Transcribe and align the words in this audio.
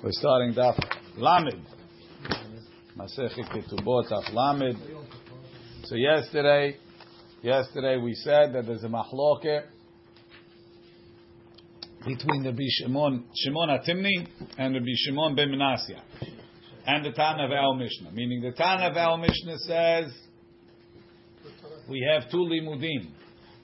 We're 0.00 0.12
starting 0.12 0.54
Daf 0.54 0.78
Lamed. 1.16 1.66
Masechet 2.96 3.50
Ketubot 3.50 4.08
Daf 4.08 4.32
Lamed. 4.32 4.78
So 5.86 5.96
yesterday, 5.96 6.76
yesterday 7.42 7.96
we 7.96 8.14
said 8.14 8.52
that 8.52 8.66
there's 8.66 8.84
a 8.84 8.88
mahloket 8.88 9.64
between 12.06 12.44
the 12.44 12.54
Shimon, 12.78 13.24
Shimon 13.34 13.70
Atimni 13.70 14.28
and 14.56 14.76
the 14.76 14.94
Shimon 15.04 15.34
ben 15.34 15.48
Menasya, 15.48 16.00
and 16.86 17.04
the 17.04 17.10
Tana 17.10 17.46
of 17.46 17.50
our 17.50 17.74
Mishnah. 17.74 18.12
Meaning 18.12 18.42
the 18.42 18.52
Tana 18.52 18.90
of 18.90 18.96
our 18.96 19.18
Mishnah 19.18 19.58
says 19.66 20.12
we 21.90 22.08
have 22.08 22.30
two 22.30 22.36
limudim, 22.36 23.10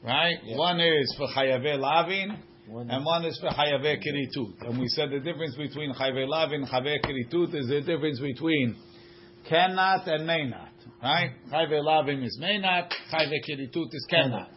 right? 0.02 0.38
One 0.46 0.80
is 0.80 1.14
for 1.16 1.28
Chayave 1.28 1.78
Lavin 1.78 2.38
and 2.66 3.04
one 3.04 3.24
is 3.24 3.38
for 3.40 3.50
Chayave 3.50 3.98
Kiritut. 4.02 4.68
And 4.68 4.78
we 4.78 4.88
said 4.88 5.10
the 5.10 5.20
difference 5.20 5.54
between 5.56 5.92
Chayave 5.94 6.26
Lavin 6.26 6.62
and 6.62 6.68
Chayave 6.68 7.04
Kiritut 7.04 7.54
is 7.54 7.68
the 7.68 7.80
difference 7.80 8.20
between 8.20 8.76
cannot 9.48 10.06
and 10.06 10.26
may 10.26 10.48
not. 10.48 10.70
Right? 11.02 11.30
Chayave 11.52 11.84
Lavin 11.84 12.22
is 12.22 12.38
may 12.40 12.58
not, 12.58 12.90
Chayave 13.12 13.40
Kiritut 13.48 13.88
is 13.92 14.06
cannot. 14.08 14.48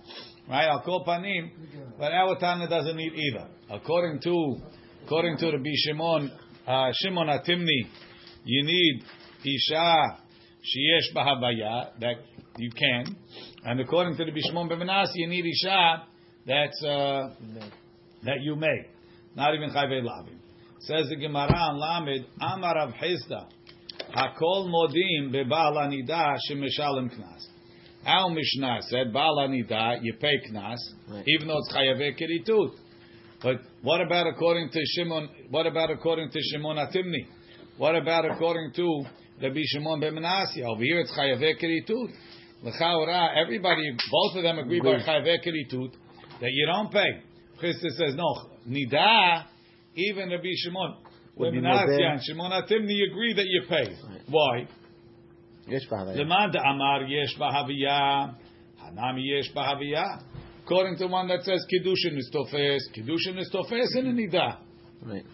Right? 0.49 0.67
Al 0.67 0.81
Kol 0.83 1.03
Panim, 1.05 1.51
but 1.99 2.13
our 2.13 2.37
Tana 2.39 2.69
doesn't 2.69 2.95
need 2.95 3.11
either. 3.13 3.47
According 3.69 4.21
to 4.21 4.57
according 5.05 5.37
to 5.37 5.51
the 5.51 5.77
Shimon, 5.85 6.31
uh, 6.65 6.91
Shimon 6.93 7.27
Atimni, 7.27 7.89
you 8.45 8.63
need 8.63 9.03
Isha 9.43 10.19
Sheyesh 10.63 11.15
Bahabaya, 11.15 11.99
that 11.99 12.15
you 12.57 12.71
can. 12.71 13.15
And 13.65 13.79
according 13.81 14.17
to 14.17 14.25
the 14.25 14.31
Bishmon 14.31 14.69
Bemenas, 14.69 15.09
you 15.15 15.27
need 15.27 15.45
Isha 15.45 16.03
that's 16.45 16.83
uh, 16.83 17.29
that 18.23 18.41
you 18.41 18.55
make. 18.55 18.89
Not 19.35 19.53
even 19.55 19.69
Chayvei 19.69 20.01
Lavim. 20.01 20.37
Says 20.79 21.09
the 21.09 21.15
Gemara 21.15 21.53
on 21.53 21.79
Lamed, 21.79 22.25
Amar 22.39 22.75
Rav 22.75 22.93
Chisda, 22.93 23.47
Hakol 24.15 24.67
Modim 24.69 25.31
Bebal 25.33 25.75
Anida 25.75 26.37
Shemeshalem 26.49 27.09
Knas. 27.09 27.45
Our 28.05 28.29
Mishnah 28.29 28.79
said, 28.89 29.11
Baal 29.11 29.37
Anida, 29.37 29.99
you 30.01 30.13
pay 30.13 30.39
Knas, 30.49 30.77
right. 31.09 31.23
even 31.27 31.47
though 31.47 31.57
it's 31.57 31.73
Chayavei 31.73 32.17
Kiritut. 32.19 32.71
But 33.41 33.57
what 33.81 34.01
about 34.01 34.27
according 34.27 34.69
to 34.71 34.79
Shimon, 34.95 35.29
what 35.49 35.67
about 35.67 35.91
according 35.91 36.31
to 36.31 36.39
Shimon 36.51 36.77
Atimni? 36.77 37.27
What 37.77 37.95
about 37.95 38.25
according 38.25 38.71
to 38.73 39.03
Rabbi 39.41 39.61
Shimon 39.65 39.99
ben 39.99 40.13
Menasya? 40.13 40.63
Over 40.65 40.83
here 40.83 41.01
it's 41.01 41.11
Chayavei 41.11 41.61
Kiritut. 41.61 42.09
L'chaura, 42.63 43.35
everybody, 43.39 43.83
both 44.11 44.37
of 44.37 44.43
them 44.43 44.57
agree 44.57 44.79
by 44.79 44.99
Chayavei 44.99 45.37
Kiritut 45.45 45.91
that 46.41 46.49
you 46.51 46.65
don't 46.65 46.91
pay. 46.91 47.21
Chisda 47.61 47.89
says 47.97 48.15
no. 48.15 48.49
Nida, 48.67 49.45
even 49.95 50.29
Rabbi 50.29 50.53
Shimon, 50.55 50.95
and 51.39 52.21
Shimon 52.23 52.51
Atimni 52.51 53.09
agree 53.09 53.33
that 53.35 53.45
you 53.45 53.63
pay. 53.69 53.95
Why? 54.29 54.67
Leman 55.67 56.55
Amar 56.55 57.03
Yesh 57.03 57.37
Bahaviyah, 57.39 58.35
Hanami 58.81 59.21
Yesh 59.23 59.51
Bahaviyah. 59.55 60.21
According 60.63 60.97
to 60.97 61.07
one 61.07 61.27
that 61.29 61.43
says 61.43 61.65
Kiddushin 61.73 62.17
is 62.17 62.29
Tofes, 62.33 62.89
Kiddushin 62.95 63.39
is 63.39 63.49
Tofes 63.51 63.95
in 63.95 64.07
a 64.07 64.11
Nida. 64.11 64.57
Right. 65.01 65.25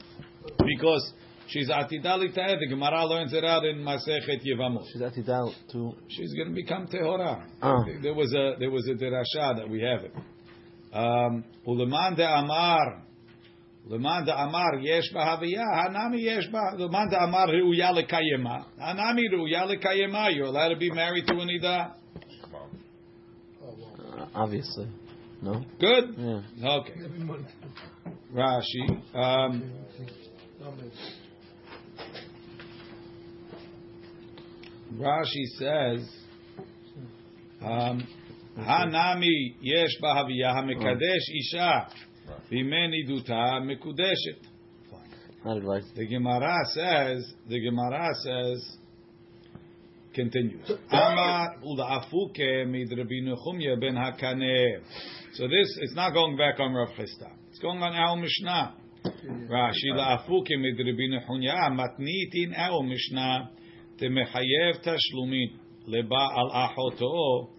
Because 0.44 1.14
she's 1.48 1.70
Atida 1.70 2.18
Lita'ed, 2.18 2.60
the 2.60 2.68
Gemara 2.70 3.06
learns 3.06 3.34
it 3.34 3.44
out 3.44 3.64
in 3.66 3.78
Masechet 3.78 4.42
Yevamot. 4.46 4.86
She's 4.92 5.02
Atida 5.02 5.52
to... 5.72 5.96
She's 6.08 6.34
going 6.34 6.50
to 6.50 6.54
become 6.54 6.88
Tehora. 6.88 7.46
Ah. 7.62 7.84
There 8.02 8.14
was 8.14 8.34
a 8.34 8.60
there 8.60 8.70
was 8.70 8.88
a 8.88 8.94
derasha 8.94 9.56
that 9.58 9.70
we 9.70 9.82
have 9.82 10.04
it. 10.04 10.14
Amar, 10.94 11.44
Uleman 13.90 14.26
de 14.26 14.34
Amar 14.34 14.80
yesh 14.80 15.12
bahaviyah, 15.14 15.88
Hanami 15.88 16.22
yesh 16.22 16.48
ba. 16.52 16.74
Uleman 16.76 17.10
de 17.10 17.18
Amar 17.18 17.48
reuya 17.50 17.92
lekayema, 17.92 18.66
Hanami 18.80 19.24
reuya 19.32 19.66
lekayema. 19.68 20.34
You're 20.36 20.46
allowed 20.46 20.70
to 20.70 20.78
be 20.78 20.92
married 20.92 21.26
to 21.28 21.34
a 21.34 21.38
nida. 21.38 21.94
Uh, 24.18 24.26
obviously. 24.36 24.88
No? 25.42 25.66
Good. 25.80 26.16
Yeah. 26.18 26.42
Okay. 26.64 26.94
Rashi. 28.34 29.02
Um, 29.14 29.72
Rashi 34.98 35.46
says, 35.58 36.10
um, 37.62 38.08
Yesh 38.56 40.00
bahaviyah 40.02 40.54
hamekadesh 40.56 41.28
isha 41.40 41.88
b'meni 42.52 43.08
duta 43.08 43.60
mekudeshet. 43.62 44.40
Not 45.46 45.58
advice. 45.58 45.84
The 45.96 46.08
Gemara 46.08 46.58
says, 46.74 47.34
the 47.50 47.60
Gemara 47.60 48.14
says, 48.24 48.78
continues. 50.14 50.72
Amar 50.90 51.58
ula'afuke 51.62 52.66
mid 52.70 52.90
Rabbi 52.98 53.80
ben 53.80 53.96
Hakaneh. 53.96 54.82
So 55.34 55.48
this, 55.48 55.78
it's 55.82 55.96
not 55.96 56.14
going 56.14 56.38
back 56.38 56.60
on 56.60 56.74
Rav 56.74 56.90
Chisda. 56.90 57.30
It's 57.50 57.60
going 57.60 57.80
on 57.80 57.94
our 57.94 58.16
Mishnah. 58.16 58.76
Rashi 59.50 59.92
la'afuke 59.92 60.58
mid 60.60 60.78
Rabbi 60.80 61.08
Nechunya 61.12 61.70
matnitin 61.72 62.58
our 62.58 62.82
Mishnah 62.84 63.50
temechayev 64.00 64.82
tashlumin 64.86 65.58
leba 65.90 66.38
al 66.38 66.52
achoto 66.52 67.50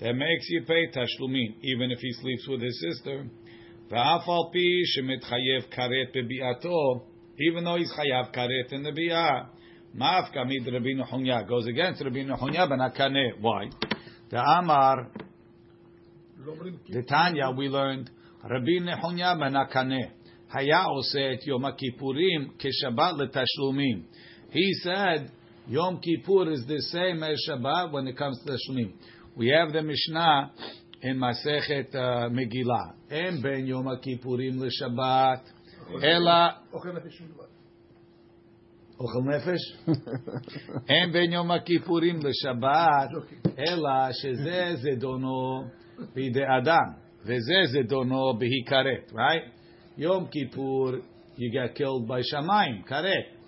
that 0.00 0.12
makes 0.14 0.48
you 0.48 0.62
pay 0.66 0.88
tashlumin 0.88 1.54
even 1.62 1.90
if 1.90 1.98
he 2.00 2.12
sleeps 2.12 2.46
with 2.48 2.60
his 2.60 2.80
sister. 2.80 3.26
Even 7.36 7.64
though 7.64 7.76
he's 7.76 7.92
chayav 7.92 8.34
karet 8.34 8.72
in 8.72 8.82
the 8.82 8.90
bi'ah. 8.90 9.46
Ma'af 9.96 10.34
kamid 10.34 10.66
Rabbi 10.66 10.94
Nechunya 10.96 11.46
goes 11.46 11.66
against 11.68 12.02
Rabbi 12.02 12.24
Nechunya 12.24 12.68
ben 12.68 12.78
Hakaneh. 12.80 13.40
Why? 13.40 13.70
The 14.30 14.40
Amar, 14.40 15.08
the 16.88 17.02
Tanya 17.02 17.50
we 17.56 17.68
learned 17.68 18.10
Rabbi 18.42 18.80
Nechunya 18.80 19.38
ben 19.38 19.52
Hakaneh. 19.52 20.10
Haya 20.48 20.84
Yom 21.44 21.62
Kippurim 21.62 22.52
keshabat 22.58 23.20
letashlumin. 23.20 24.04
He 24.50 24.72
said 24.82 25.30
Yom 25.68 26.00
Kippur 26.00 26.50
is 26.50 26.64
the 26.66 26.80
same 26.80 27.22
as 27.22 27.44
Shabbat 27.48 27.92
when 27.92 28.08
it 28.08 28.16
comes 28.16 28.40
to 28.44 28.52
tashlumin. 28.52 28.92
We 29.35 29.47
have 29.49 29.73
the 29.73 29.81
Mishnah 29.81 30.51
in 31.01 31.17
Masechet 31.17 31.95
uh, 31.95 32.29
Megillah. 32.29 32.93
En 33.09 33.41
ben 33.41 33.65
Yom 33.65 33.85
Kippurim 34.01 34.59
leShabbat. 34.59 35.41
Ela 36.03 36.49
אוכל 38.99 39.21
נפש? 39.21 39.77
אין 40.89 41.11
בין 41.11 41.31
יום 41.33 41.51
הכיפורים 41.51 42.19
לשבת, 42.19 43.09
אלא 43.59 44.11
שזה 44.11 44.71
זדונו 44.75 45.63
בידי 46.15 46.43
אדם, 46.61 46.93
וזה 47.21 47.61
זדונו 47.65 48.33
בהיכרת, 48.37 49.11
right? 49.11 49.49
יום 49.97 50.27
כיפור, 50.27 50.89
you 51.35 51.51
get 51.53 51.77
killed 51.77 52.07
by 52.09 52.21
שמיים, 52.21 52.81
כרת. 52.83 53.39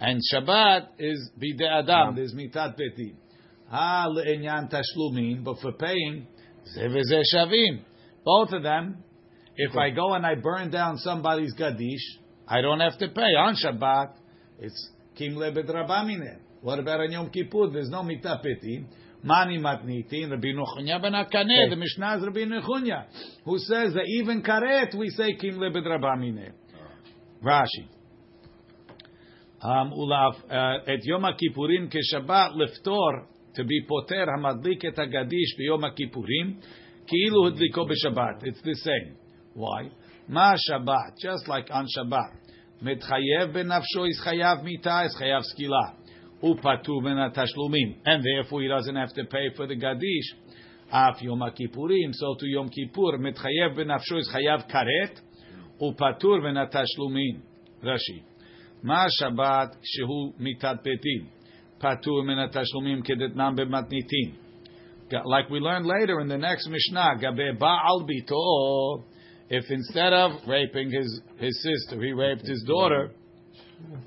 And 0.00 0.20
Shabbat 0.32 1.00
is 1.00 1.38
בידי 1.38 1.78
אדם, 1.80 2.14
there's 2.14 2.36
מיתת 2.36 2.70
ביתים. 2.76 3.14
Ah, 3.71 4.05
le'enyan 4.09 4.69
tashlumin, 4.69 5.43
but 5.43 5.57
for 5.61 5.71
paying, 5.71 6.27
zeveze 6.77 7.23
shavim. 7.33 7.81
Both 8.25 8.51
of 8.51 8.63
them, 8.63 9.03
if 9.55 9.77
I 9.77 9.91
go 9.91 10.13
and 10.13 10.25
I 10.25 10.35
burn 10.35 10.69
down 10.71 10.97
somebody's 10.97 11.55
gadish, 11.55 12.19
I 12.47 12.59
don't 12.59 12.81
have 12.81 12.97
to 12.97 13.07
pay. 13.07 13.21
On 13.21 13.55
Shabbat, 13.55 14.13
it's 14.59 14.89
kim 15.15 15.35
lebed 15.35 15.67
rabamine. 15.69 16.37
What 16.61 16.79
about 16.79 16.99
on 16.99 17.11
Yom 17.11 17.29
Kippur? 17.29 17.69
There's 17.71 17.89
no 17.89 18.03
mitapeti. 18.03 18.85
Mani 19.23 19.57
matniti, 19.59 20.29
Rabbi 20.29 20.47
Nuchunya 20.47 21.01
ben 21.01 21.13
Akaneh, 21.13 21.69
the 21.69 21.75
Mishnah 21.75 22.17
is 22.17 22.23
Rabbi 22.23 22.39
Nuchunya, 22.39 23.05
who 23.45 23.57
says 23.59 23.93
that 23.93 24.05
even 24.07 24.41
karet 24.41 24.95
we 24.97 25.09
say 25.09 25.35
kim 25.35 25.59
lebed 25.59 25.85
rabamine. 25.85 26.51
Rashi. 27.43 27.87
Um, 29.61 29.91
ulaf, 29.91 30.33
uh, 30.49 30.91
et 30.91 30.99
Yom 31.03 31.23
Kippurim 31.23 31.89
keshabbat 31.93 32.55
leftor 32.55 33.27
to 33.55 33.63
be 33.63 33.85
poter 33.87 34.25
hamadlik 34.25 34.85
et 34.85 34.95
hagadish 34.95 35.57
biyom 35.59 35.83
kippurim 35.95 36.55
ki'ilu 37.07 37.51
hudliko 37.51 37.87
b'Shabbat. 37.89 38.43
It's 38.43 38.61
the 38.61 38.75
same. 38.75 39.15
Why? 39.53 39.89
Ma 40.27 40.55
Shabbat, 40.55 41.17
just 41.21 41.47
like 41.47 41.67
on 41.71 41.85
Shabbat. 41.97 42.31
Metchayev 42.83 43.53
benafsho 43.53 44.09
is 44.09 44.19
chayav 44.25 44.63
mita 44.63 45.03
is 45.05 45.15
chayav 45.19 45.41
skila. 45.41 45.95
Upatu 46.41 47.01
benatashlumim. 47.01 47.97
And 48.05 48.23
therefore 48.23 48.61
he 48.61 48.67
doesn't 48.67 48.95
have 48.95 49.13
to 49.13 49.25
pay 49.25 49.49
for 49.55 49.67
the 49.67 49.75
gadish. 49.75 50.55
Af 50.91 51.21
Yom 51.21 51.39
kipurim, 51.39 52.11
So 52.13 52.35
to 52.39 52.47
Yom 52.47 52.69
Kippur, 52.69 53.17
metchayev 53.17 53.77
benafsho 53.77 54.19
is 54.19 54.29
chayav 54.33 54.69
karet. 54.71 55.19
Upatur 55.81 56.41
benatashlumim. 56.41 57.41
Rashi. 57.83 58.23
Ma 58.83 59.07
Shabbat 59.21 59.75
shehu 59.83 60.33
mitat 60.39 60.83
betim 60.83 61.27
patur 61.81 62.23
min 62.25 63.03
kedetnam. 63.03 63.57
Like 65.25 65.49
we 65.49 65.59
learned 65.59 65.85
later 65.85 66.21
in 66.21 66.27
the 66.27 66.37
next 66.37 66.67
Mishnah, 66.69 67.17
gabe 67.19 67.59
ba'al 67.59 68.07
bito, 68.07 69.03
if 69.49 69.65
instead 69.69 70.13
of 70.13 70.31
raping 70.47 70.89
his, 70.89 71.21
his 71.37 71.61
sister, 71.61 72.01
he 72.01 72.13
raped 72.13 72.47
his 72.47 72.63
daughter, 72.65 73.11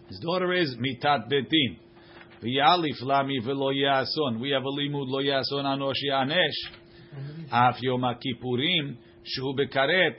his 0.08 0.18
daughter 0.20 0.52
is 0.52 0.74
mitat 0.76 1.30
betin. 1.30 1.78
V'lo 2.42 3.72
yason. 3.72 4.40
We 4.40 4.50
have 4.50 4.62
a 4.62 4.66
limud 4.66 5.08
lo 5.08 5.20
yason 5.22 5.64
anoshi 5.64 6.10
anesh 6.10 7.50
Af 7.50 7.76
yom 7.80 8.02
kipurim 8.02 8.96
shu 9.24 9.54
bekaret. 9.58 10.16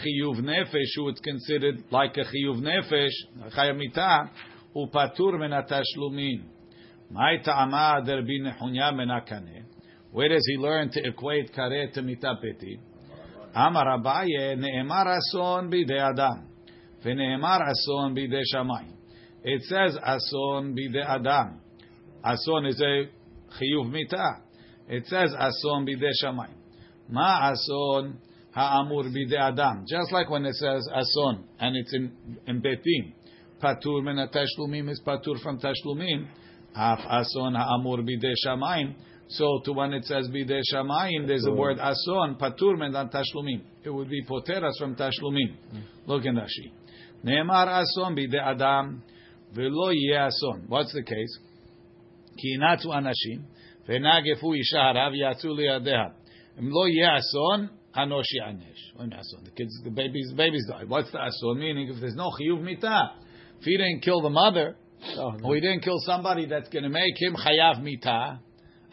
Chiyuv 0.00 0.40
nefesh, 0.40 0.96
who 0.96 1.08
it's 1.10 1.20
considered 1.20 1.84
like 1.90 2.16
a 2.16 2.24
chiyuv 2.24 2.60
nefesh, 2.60 3.12
chayamita, 3.54 4.30
upatur 4.74 5.38
men 5.38 5.50
atashlumim. 5.50 6.51
Where 7.14 7.38
does 10.28 10.46
he 10.46 10.56
learn 10.56 10.90
to 10.90 11.06
equate 11.06 11.52
kare 11.54 11.90
to 11.92 12.02
mitapeti? 12.02 12.78
Amar 13.54 13.98
Abaye 13.98 14.56
ne'emar 14.56 15.18
ason 15.18 15.70
bide 15.70 15.98
adam 15.98 16.48
ve'ne'emar 17.04 17.68
ason 17.68 18.14
bide 18.14 18.42
shamay. 18.54 18.86
It 19.44 19.62
says 19.64 19.98
ason 20.02 20.74
bide 20.74 21.04
adam. 21.06 21.60
Ason 22.24 22.66
is 22.66 22.80
a 22.80 23.08
chiyuv 23.60 23.90
mita. 23.90 24.38
It 24.88 25.06
says 25.06 25.34
ason 25.38 25.84
bide 25.84 26.12
shamay. 26.24 26.48
Ma 27.10 27.52
ason 27.52 28.14
ha'amur 28.54 29.12
bide 29.12 29.34
adam. 29.38 29.84
Just 29.86 30.12
like 30.12 30.30
when 30.30 30.46
it 30.46 30.54
says 30.54 30.88
ason 30.94 31.44
and 31.58 31.76
it's 31.76 31.92
in, 31.92 32.10
in 32.46 32.62
betim. 32.62 33.12
Patur 33.62 34.02
men 34.02 34.18
is 34.88 35.00
patur 35.06 35.38
from 35.42 35.58
tashlumim 35.60 36.26
אף 36.73 36.99
אסון 37.07 37.55
האמור 37.55 38.01
בידי 38.01 38.33
שמיים. 38.35 38.93
So 39.29 39.59
to 39.65 39.73
when 39.73 39.93
it 39.93 40.05
says 40.05 40.29
bidei 40.29 40.61
shamayim, 40.73 41.27
there's 41.27 41.43
the 41.43 41.51
word 41.51 41.79
ason 41.79 42.37
patur 42.39 42.77
men 42.77 42.93
dan 42.93 43.09
tashlumim. 43.09 43.61
It 43.83 43.89
would 43.89 44.09
be 44.09 44.23
poteras 44.23 44.77
from 44.79 44.95
tashlumim. 44.95 45.57
Look 46.05 46.23
in 46.23 46.35
Rashi. 46.35 46.71
Neemar 47.25 47.67
ason 47.67 48.15
bidei 48.15 48.41
adam 48.41 49.03
velo 49.53 49.89
yeh 49.89 50.27
ason. 50.27 50.63
What's 50.67 50.93
the 50.93 51.03
case? 51.03 51.39
Ki 52.37 52.57
inatu 52.57 52.87
anashim 52.87 53.43
v'nagefu 53.89 54.57
isha 54.57 54.77
harav 54.77 55.13
yatzu 55.13 55.47
liyadeha. 55.47 56.13
Im 56.59 56.69
lo 56.71 56.85
yeh 56.85 57.17
ason 57.17 57.69
anosh 57.97 58.31
yanesh. 58.41 58.95
What 58.95 59.09
ason? 59.09 59.43
The 59.43 59.51
kids, 59.51 59.77
the 59.83 59.89
babies, 59.89 60.27
the 60.29 60.37
babies 60.37 60.65
died. 60.69 60.87
What's 60.87 61.11
the 61.11 61.19
ason? 61.19 61.59
Meaning, 61.59 61.89
if 61.89 61.99
there's 61.99 62.15
no 62.15 62.31
chiyuv 62.39 62.61
mitah, 62.61 63.09
if 63.59 63.65
he 63.65 63.75
didn't 63.75 64.03
kill 64.03 64.21
the 64.21 64.29
mother, 64.29 64.77
Oh, 65.16 65.30
no. 65.30 65.52
he 65.52 65.60
didn't 65.60 65.80
kill 65.80 65.98
somebody 66.00 66.46
that's 66.46 66.68
going 66.68 66.84
to 66.84 66.88
make 66.88 67.20
him 67.20 67.34
chayav 67.34 67.82
mita. 67.82 68.40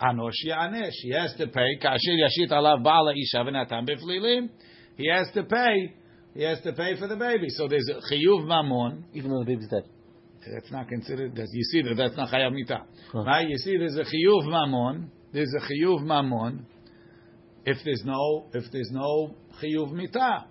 Anosh 0.02 0.32
yanesh. 0.48 0.92
He 1.02 1.12
has 1.12 1.34
to 1.38 1.48
pay. 1.48 1.78
Kasher 1.82 2.16
yashit 2.18 2.52
alav 2.52 2.84
bala 2.84 3.14
isha 3.14 3.38
v'natam. 3.38 4.50
He 4.96 5.10
has 5.10 5.28
to 5.34 5.44
pay. 5.44 5.94
He 6.34 6.44
has 6.44 6.62
to 6.62 6.74
pay 6.74 6.98
for 6.98 7.08
the 7.08 7.16
baby. 7.16 7.50
So 7.50 7.68
there's 7.68 7.90
a 7.90 8.14
chiyuv 8.14 8.46
mamon. 8.46 9.04
Even 9.14 9.32
though 9.32 9.40
the 9.40 9.46
baby's 9.46 9.70
dead. 9.70 9.84
That's 10.54 10.72
not 10.72 10.88
considered. 10.88 11.36
That 11.36 11.48
you 11.52 11.64
see 11.64 11.82
that 11.84 11.96
that's 11.96 12.16
not 12.16 12.30
chayav 12.30 12.54
mita. 12.54 12.82
Huh. 13.12 13.24
right? 13.24 13.48
You 13.48 13.58
see, 13.58 13.78
there's 13.78 13.98
a 13.98 14.04
chiyuv 14.04 14.46
mamon. 14.46 15.10
There's 15.34 15.54
a 15.54 15.62
chiyuv 15.62 16.02
mamon. 16.02 16.62
If 17.66 17.78
there's 17.84 18.04
no, 18.06 18.48
if 18.54 18.64
there's 18.72 18.90
no 18.92 19.36
chiyuv 19.62 19.92
mitah, 19.92 20.46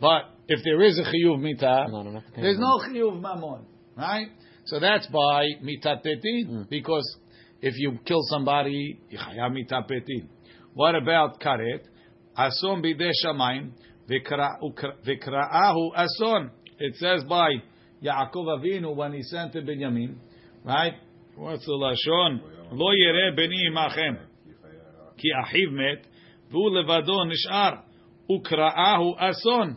but 0.00 0.22
if 0.48 0.60
there 0.64 0.82
is 0.82 0.98
a 0.98 1.02
chiyuv 1.02 1.40
mita, 1.40 1.86
No, 1.90 2.02
no, 2.02 2.22
there's 2.36 2.58
no 2.58 2.78
chiyuv 2.78 3.20
mamon, 3.20 3.64
right? 3.96 4.28
So 4.66 4.80
that's 4.80 5.06
by 5.08 5.46
mitat 5.62 6.02
petin, 6.02 6.46
Mm. 6.48 6.68
because 6.70 7.18
if 7.60 7.74
you 7.76 7.98
kill 8.04 8.22
somebody, 8.30 8.98
you 9.10 9.18
chayav 9.18 9.52
mitat 9.52 9.88
petin. 9.88 10.28
What 10.74 10.94
about 10.94 11.40
karet? 11.40 11.82
Ason 12.36 12.82
bidei 12.82 13.12
shamayim 13.24 13.72
ason. 15.96 16.50
It 16.78 16.96
says 16.96 17.24
by 17.24 17.50
Yaakov 18.02 18.58
Avinu 18.58 18.94
when 18.94 19.12
he 19.12 19.22
sent 19.22 19.52
to 19.52 19.62
Benjamin, 19.62 20.18
right? 20.64 20.94
What's 21.36 21.64
the 21.64 21.72
lashon? 21.72 22.40
Lo 22.72 22.90
yere 22.92 23.36
beni 23.36 23.70
imachem 23.70 24.18
ki 25.16 25.30
achiv 25.44 25.72
met 25.72 26.06
v'hu 26.52 26.70
levado 26.70 27.24
nishar 27.26 27.82
ukra'ahu 28.30 29.14
ason. 29.20 29.76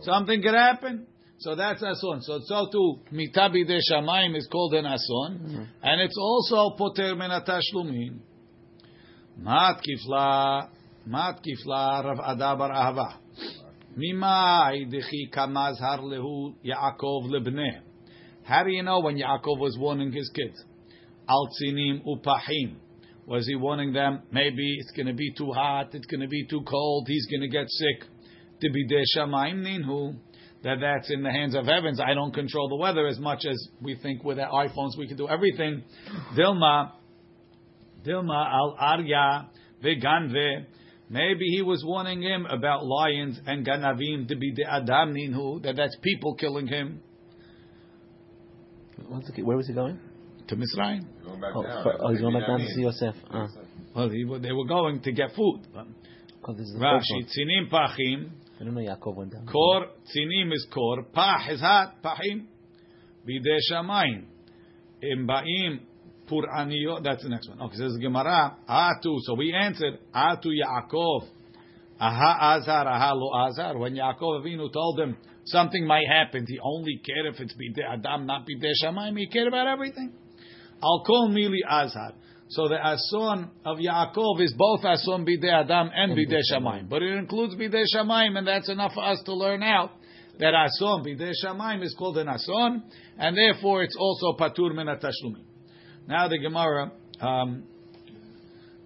Something 0.00 0.42
could 0.42 0.54
happen 0.54 1.06
on 1.46 1.56
the 1.56 1.76
Something 1.78 1.78
could 1.78 1.82
happen. 1.82 1.82
So 1.82 1.82
that's 1.82 1.82
ason. 1.82 2.22
So 2.22 2.40
so 2.44 2.68
too 2.70 3.00
mitabi 3.12 3.66
de 3.66 3.78
shamayim 3.90 4.36
is 4.36 4.48
called 4.50 4.74
an 4.74 4.86
ason, 4.86 5.38
mm-hmm. 5.38 5.62
and 5.82 6.00
it's 6.00 6.16
also 6.18 6.76
poter 6.76 7.14
men 7.14 7.30
atashlumin. 7.30 8.18
Mat 9.38 9.80
kifla, 9.82 10.68
mat 11.06 11.40
kifla 11.44 12.04
Rav 12.04 12.18
Ada 12.18 12.56
bar 12.56 12.70
Ahava. 12.70 13.18
Mimai 13.96 14.92
dechi 14.92 15.30
kamazhar 15.32 16.00
lehu 16.00 16.54
Yaakov 16.64 17.30
lebneh. 17.30 17.82
How 18.44 18.64
do 18.64 18.70
you 18.70 18.82
know 18.82 19.00
when 19.00 19.16
Yaakov 19.16 19.58
was 19.58 19.76
warning 19.78 20.12
his 20.12 20.30
kids? 20.34 20.64
Al 21.28 21.48
tzinim 21.48 22.02
upahim. 22.04 22.76
Was 23.26 23.46
he 23.46 23.56
warning 23.56 23.92
them? 23.92 24.22
Maybe 24.32 24.76
it's 24.78 24.90
going 24.92 25.06
to 25.06 25.12
be 25.12 25.32
too 25.36 25.52
hot. 25.52 25.94
It's 25.94 26.06
going 26.06 26.22
to 26.22 26.28
be 26.28 26.46
too 26.46 26.62
cold. 26.62 27.06
He's 27.06 27.26
going 27.26 27.42
to 27.42 27.48
get 27.48 27.66
sick. 27.68 28.08
Tibidei 28.62 29.04
shamayim 29.14 29.62
ninhu. 29.62 30.16
That 30.64 30.78
that's 30.80 31.10
in 31.10 31.22
the 31.22 31.30
hands 31.30 31.54
of 31.54 31.66
heavens. 31.66 32.00
I 32.00 32.14
don't 32.14 32.34
control 32.34 32.68
the 32.68 32.76
weather 32.76 33.06
as 33.06 33.18
much 33.18 33.44
as 33.48 33.56
we 33.80 33.94
think 33.96 34.24
with 34.24 34.38
our 34.40 34.66
iPhones 34.66 34.98
we 34.98 35.06
can 35.06 35.16
do 35.16 35.28
everything. 35.28 35.84
Dilma, 36.36 36.92
Dilma 38.04 38.52
al 38.52 38.76
arya 38.78 39.48
veganve. 39.84 40.64
Maybe 41.10 41.46
he 41.46 41.62
was 41.62 41.82
warning 41.86 42.20
him 42.22 42.44
about 42.46 42.84
lions 42.84 43.38
and 43.46 43.64
ganavim 43.64 44.26
to 44.28 44.36
be 44.36 44.52
the 44.56 44.64
adam 44.70 45.14
ninhu. 45.14 45.62
That 45.62 45.76
that's 45.76 45.96
people 46.02 46.34
killing 46.34 46.66
him 46.66 47.00
What's 49.08 49.30
the, 49.30 49.42
where 49.42 49.56
was 49.56 49.66
he 49.68 49.74
going? 49.74 49.98
to 50.48 50.56
Misraim. 50.56 51.04
Going 51.24 51.40
back 51.40 51.52
Oh, 51.54 51.62
down. 51.62 51.82
for- 51.82 51.92
that's 51.92 52.02
oh, 52.04 52.10
he's 52.10 52.20
going 52.20 52.34
back 52.34 52.46
down 52.48 52.58
to 52.60 52.66
see 52.66 52.80
Yosef. 52.82 53.14
Ah. 53.30 53.46
Well, 53.94 54.08
he, 54.08 54.24
they 54.40 54.52
were 54.52 54.66
going 54.66 55.00
to 55.02 55.12
get 55.12 55.32
food. 55.36 55.60
Because 55.72 56.56
this 56.56 56.66
is 56.66 56.72
the 56.74 56.80
Rashi, 56.80 57.00
first 57.22 57.36
tzinim 57.38 57.70
pachim. 57.70 58.30
I 58.60 58.64
don't 58.64 58.74
Yaakov 58.74 59.14
went 59.14 59.32
down. 59.32 59.46
Kor, 59.46 59.86
tzinim 60.04 60.52
is 60.52 60.66
kor. 60.72 61.04
Pach 61.12 61.48
is 61.50 61.60
hot. 61.60 62.02
Pachim. 62.02 62.46
Bidei 63.26 63.58
shamayim. 63.70 64.24
Im 65.02 65.28
ba'im 65.28 65.80
pur'aniyot. 66.28 67.04
That's 67.04 67.22
the 67.22 67.28
next 67.28 67.48
one. 67.48 67.60
Okay, 67.62 67.76
says 67.76 67.96
Gemara. 68.00 68.56
Atu. 68.68 69.18
So 69.20 69.34
we 69.34 69.54
answered. 69.54 69.98
Atu 70.14 70.46
Yaakov. 70.46 71.28
Aha 72.00 72.56
azar, 72.56 72.86
aha 72.86 73.12
lo 73.14 73.48
azar. 73.48 73.78
When 73.78 73.94
Yaakov 73.94 74.44
Avinu 74.44 74.72
told 74.72 75.00
him 75.00 75.16
something 75.46 75.86
might 75.86 76.06
happen, 76.08 76.44
he 76.46 76.58
only 76.62 77.00
cared 77.04 77.34
if 77.34 77.40
it's 77.40 77.54
bidei 77.54 77.84
adam, 77.92 78.26
not 78.26 78.42
bidei 78.42 78.72
shamayim. 78.84 79.18
He 79.18 79.26
cared 79.28 79.48
about 79.48 79.66
everything. 79.66 80.12
Al 80.82 81.02
kol 81.06 81.28
mili 81.30 81.58
azar. 81.68 82.12
So 82.50 82.66
the 82.66 82.76
ason 82.76 83.50
of 83.66 83.76
Yaakov 83.76 84.40
is 84.40 84.54
both 84.56 84.82
ason 84.82 85.26
bidei 85.26 85.52
adam 85.52 85.90
and 85.94 86.16
bidei 86.16 86.40
shamayim, 86.50 86.88
but 86.88 87.02
it 87.02 87.12
includes 87.12 87.54
bidei 87.54 87.84
shamayim, 87.94 88.38
and 88.38 88.46
that's 88.46 88.70
enough 88.70 88.94
for 88.94 89.04
us 89.04 89.20
to 89.26 89.34
learn 89.34 89.62
out 89.62 89.90
that 90.38 90.54
ason 90.54 91.04
bidei 91.04 91.32
shamayim 91.44 91.82
is 91.82 91.94
called 91.98 92.16
an 92.16 92.26
ason, 92.26 92.84
and 93.18 93.36
therefore 93.36 93.82
it's 93.82 93.96
also 93.98 94.32
patur 94.32 94.74
min. 94.74 94.86
Now 96.06 96.28
the 96.28 96.38
Gemara 96.38 96.90
um, 97.20 97.64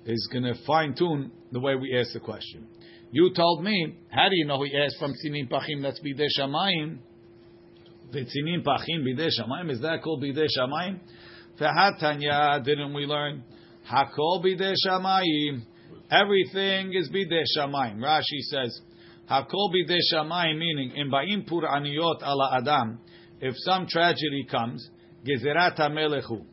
is 0.06 0.28
going 0.32 0.42
to 0.44 0.54
fine 0.66 0.94
tune 0.96 1.30
the 1.52 1.60
way 1.60 1.76
we 1.76 1.96
ask 1.96 2.12
the 2.14 2.20
question. 2.20 2.66
You 3.12 3.32
told 3.32 3.62
me, 3.62 3.96
how 4.08 4.28
do 4.28 4.34
you 4.34 4.46
know 4.46 4.60
he 4.64 4.76
asked 4.76 4.96
from 4.98 5.12
tzinin 5.12 5.48
pachim 5.48 5.82
that's 5.82 6.00
bidei 6.00 6.26
shamayim? 6.36 6.98
The 8.10 8.24
tzinin 8.24 8.64
pachim 8.64 9.04
bidei 9.06 9.28
shamayim 9.38 9.70
is 9.70 9.80
that 9.82 10.02
called 10.02 10.20
bidei 10.20 10.48
shamayim? 10.58 10.98
Didn't 12.64 12.94
we 12.94 13.06
learn? 13.06 13.44
Hakol 13.90 14.44
bidei 14.44 14.74
shamayim. 14.86 15.62
Everything 16.10 16.92
is 16.94 17.10
bidei 17.10 17.44
shamayim. 17.56 17.96
Rashi 17.96 18.40
says, 18.42 18.80
Hakol 19.30 19.70
bidei 19.74 19.98
shamayim, 20.12 20.58
meaning, 20.58 20.92
in 20.96 21.10
ba'im 21.10 21.46
pur 21.46 21.62
aniyot 21.62 22.22
ala 22.22 22.58
adam, 22.58 23.00
if 23.40 23.54
some 23.58 23.86
tragedy 23.86 24.46
comes, 24.50 24.88
gezerat 25.26 25.78
melechu. 25.78 26.44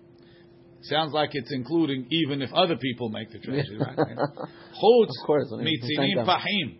Sounds 0.81 1.11
like 1.13 1.31
it's 1.33 1.51
including 1.51 2.07
even 2.09 2.41
if 2.41 2.51
other 2.53 2.77
people 2.77 3.09
make 3.09 3.31
the 3.31 3.39
tragedy, 3.39 3.77
right? 3.77 3.97
Chutz 3.97 4.07
Of 5.21 5.27
course, 5.27 5.51
mitzinim 5.51 6.25
pachim, 6.25 6.77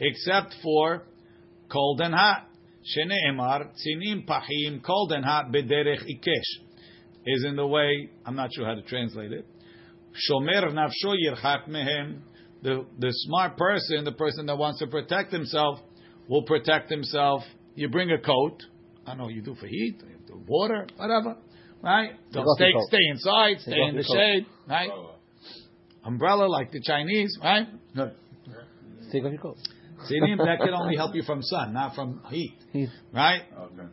except 0.00 0.54
for 0.62 1.04
cold 1.72 2.00
and 2.02 2.14
hot. 2.14 2.46
Shene'emar 2.94 3.70
tzinim 3.70 4.26
pachim 4.26 4.82
cold 4.82 5.12
and 5.12 5.24
hot 5.24 5.50
bederech 5.50 6.02
ikesh 6.02 6.66
is 7.24 7.44
in 7.44 7.56
the 7.56 7.66
way. 7.66 8.10
I'm 8.26 8.36
not 8.36 8.50
sure 8.54 8.66
how 8.66 8.74
to 8.74 8.82
translate 8.82 9.32
it. 9.32 9.46
Shomer 10.14 10.72
nafsho 10.72 11.14
yirchak 11.14 11.68
mehem. 11.68 12.20
The 12.62 12.84
the 12.98 13.10
smart 13.12 13.56
person, 13.56 14.04
the 14.04 14.12
person 14.12 14.46
that 14.46 14.56
wants 14.56 14.80
to 14.80 14.86
protect 14.88 15.32
himself, 15.32 15.78
will 16.28 16.42
protect 16.42 16.90
himself. 16.90 17.42
You 17.74 17.88
bring 17.88 18.10
a 18.10 18.18
coat. 18.18 18.62
I 19.06 19.10
don't 19.10 19.18
know 19.18 19.24
what 19.24 19.34
you 19.34 19.42
do 19.42 19.54
for 19.54 19.66
heat, 19.66 20.02
you 20.02 20.26
do 20.26 20.42
water, 20.46 20.86
whatever. 20.96 21.36
Right? 21.82 22.10
Don't 22.32 22.46
stay 22.56 22.72
stay 22.88 22.98
inside, 23.10 23.60
stay 23.60 23.80
in 23.80 23.96
the 23.96 24.02
coat. 24.02 24.14
shade. 24.16 24.46
Right? 24.68 24.90
Umbrella 26.04 26.46
like 26.46 26.72
the 26.72 26.80
Chinese, 26.82 27.36
right? 27.42 27.66
Good. 27.94 28.12
Take 29.12 29.24
off 29.24 29.32
your 29.32 29.40
coat. 29.40 29.56
Tzinim, 30.10 30.38
that 30.38 30.58
can 30.60 30.74
only 30.74 30.96
help 31.02 31.14
you 31.14 31.22
from 31.22 31.42
sun, 31.42 31.72
not 31.72 31.94
from 31.94 32.20
heat, 32.30 32.56
He's 32.72 32.90
right? 33.12 33.42
okay. 33.58 33.88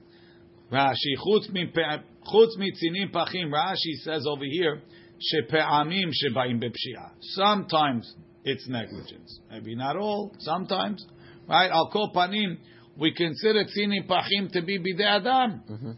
Rashi, 0.71 1.15
chutz 1.25 1.49
mi 1.51 1.71
chutz 1.71 2.57
mitzinim 2.59 3.11
pachim. 3.13 3.51
Rashi 3.51 3.93
says 4.03 4.25
over 4.27 4.43
here, 4.43 4.81
shepe'amim 5.19 6.11
shebaim 6.11 6.61
bepshia. 6.61 7.11
Sometimes 7.19 8.13
it's 8.43 8.67
negligence. 8.67 9.39
Maybe 9.49 9.75
not 9.75 9.97
all. 9.97 10.35
Sometimes, 10.39 11.05
right? 11.47 11.71
Al 11.71 11.89
kol 11.91 12.11
panim, 12.15 12.57
we 12.97 13.13
consider 13.13 13.65
tzinim 13.65 14.07
pachim 14.07 14.51
to 14.51 14.61
be 14.61 14.79
bidei 14.79 15.19
adam. 15.19 15.61
Mm-hmm. 15.69 15.91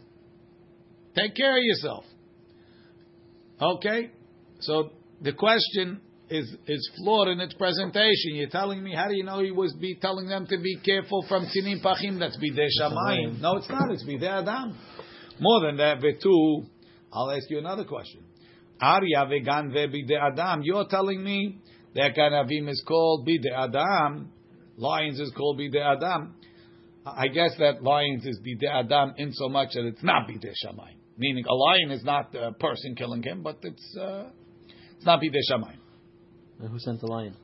Take 1.16 1.34
care 1.34 1.56
of 1.56 1.62
yourself. 1.62 2.04
Okay? 3.60 4.10
So 4.60 4.90
the 5.20 5.32
question 5.32 6.00
is 6.30 6.54
is 6.66 6.90
flawed 6.98 7.28
in 7.28 7.40
its 7.40 7.54
presentation. 7.54 8.34
You're 8.34 8.48
telling 8.48 8.82
me, 8.82 8.94
how 8.94 9.08
do 9.08 9.14
you 9.16 9.24
know 9.24 9.42
he 9.42 9.50
was 9.50 9.74
be 9.74 9.96
telling 9.96 10.28
them 10.28 10.46
to 10.46 10.58
be 10.58 10.78
careful 10.84 11.24
from 11.28 11.46
tinim 11.46 11.82
pachim? 11.82 12.18
That's 12.18 12.36
bidei 12.36 12.68
shamayim. 12.80 13.40
No, 13.40 13.56
it's 13.56 13.68
not. 13.68 13.90
It's 13.90 14.04
bidei 14.04 14.42
adam. 14.42 14.76
More 15.40 15.66
than 15.66 15.76
that, 15.78 15.98
vetu. 16.00 16.66
I'll 17.12 17.30
ask 17.30 17.48
you 17.48 17.58
another 17.58 17.84
question. 17.84 18.22
Arya 18.80 19.26
vegan 19.28 19.72
ve 19.72 19.86
bidei 19.86 20.18
adam. 20.20 20.62
You're 20.62 20.86
telling 20.88 21.22
me 21.22 21.58
that 21.94 22.14
ganavim 22.16 22.68
is 22.68 22.82
called 22.86 23.26
bidei 23.26 23.52
adam. 23.56 24.32
Lions 24.76 25.18
is 25.20 25.32
called 25.36 25.58
bidei 25.58 25.96
adam. 25.96 26.34
I 27.04 27.28
guess 27.28 27.56
that 27.58 27.82
lions 27.82 28.24
is 28.24 28.38
bidei 28.40 28.70
adam 28.72 29.14
in 29.16 29.32
so 29.32 29.48
much 29.48 29.70
that 29.74 29.84
it's 29.84 30.02
not 30.02 30.28
bidei 30.28 30.52
shamayim. 30.64 30.96
Meaning 31.16 31.44
a 31.48 31.54
lion 31.54 31.90
is 31.90 32.04
not 32.04 32.34
a 32.34 32.52
person 32.52 32.94
killing 32.94 33.22
him, 33.22 33.42
but 33.42 33.58
it's 33.62 33.96
uh, 34.00 34.28
it's 34.96 35.06
not 35.06 35.20
bidei 35.20 35.40
shamayim. 35.50 35.78
And 36.60 36.70
who 36.70 36.78
sent 36.78 37.00
the 37.00 37.06
lion? 37.06 37.34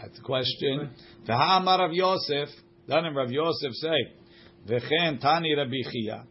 That's 0.00 0.16
the 0.16 0.22
question. 0.22 0.90
V'ha'amar 1.26 1.78
Rav 1.78 1.92
Yosef, 1.92 2.48
doesn't 2.88 3.14
Rav 3.14 3.30
Yosef 3.30 3.72
say, 3.74 4.12
V'chen 4.68 5.20
tani 5.20 5.54
Rabbi 5.56 5.82
Chia, 5.90 6.26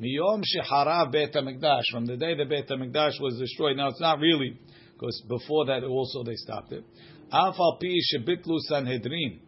miyom 0.00 0.42
sheharav 0.42 1.12
Beit 1.12 1.32
HaMikdash, 1.32 1.82
from 1.92 2.06
the 2.06 2.16
day 2.16 2.34
the 2.34 2.44
Beit 2.44 2.68
HaMikdash 2.68 3.20
was 3.20 3.38
destroyed. 3.38 3.76
Now 3.76 3.88
it's 3.88 4.00
not 4.00 4.18
really, 4.18 4.58
because 4.92 5.22
before 5.28 5.66
that 5.66 5.84
also 5.84 6.22
they 6.24 6.34
stopped 6.36 6.72
it. 6.72 6.84
Af 7.30 7.54
al 7.58 7.78
pi 7.80 7.98
shebitlu 8.12 8.58
Sanhedrin, 8.68 9.40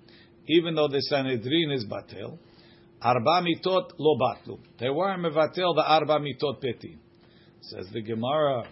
even 0.48 0.74
though 0.74 0.88
the 0.88 1.00
Sanhedrin 1.00 1.70
is 1.72 1.84
batel, 1.86 2.38
arba 3.00 3.42
mitot 3.42 3.90
lo 3.98 4.18
batlu. 4.18 4.58
They 4.78 4.90
weren't 4.90 5.22
mevatel 5.22 5.74
the 5.74 5.84
arba 5.86 6.18
mitot 6.18 6.60
peti. 6.60 6.98
Says 7.62 7.88
the 7.92 8.02
Gemara, 8.02 8.64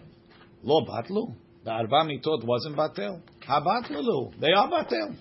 lo 0.62 0.84
batlu? 0.84 1.34
The 1.64 1.70
arba 1.70 2.04
mitot 2.04 2.44
wasn't 2.44 2.76
batel. 2.76 3.22
Habatlu. 3.48 4.38
They 4.40 4.52
are 4.52 4.68
batel. 4.68 5.16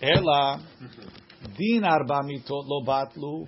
Ela 0.00 0.62
Din 1.56 1.84
arba 1.84 2.22
mitot 2.22 2.66
lo 2.66 2.82
batlu. 2.84 3.46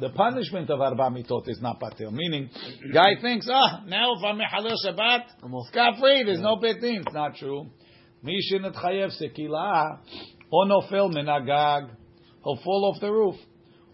The 0.00 0.10
punishment 0.10 0.70
of 0.70 0.80
arba 0.80 1.10
mitot 1.10 1.48
is 1.48 1.60
not 1.60 1.78
patel. 1.78 2.10
Meaning, 2.10 2.50
guy 2.92 3.20
thinks, 3.20 3.48
ah, 3.50 3.82
now 3.86 4.14
if 4.16 4.24
I'm 4.24 4.38
mechalel 4.38 4.76
Shabbat, 4.84 5.24
I'm 5.42 5.52
scot 5.68 5.98
free. 6.00 6.24
There's 6.24 6.40
no 6.40 6.56
bet. 6.56 6.76
It's 6.80 7.14
not 7.14 7.36
true. 7.36 7.66
Mei 8.22 8.40
shenetchayev 8.52 9.10
sekila 9.20 9.98
or 10.50 10.66
nofel 10.66 11.10
menagag. 11.10 11.90
He'll 12.44 12.58
fall 12.64 12.92
off 12.92 13.00
the 13.00 13.10
roof. 13.10 13.36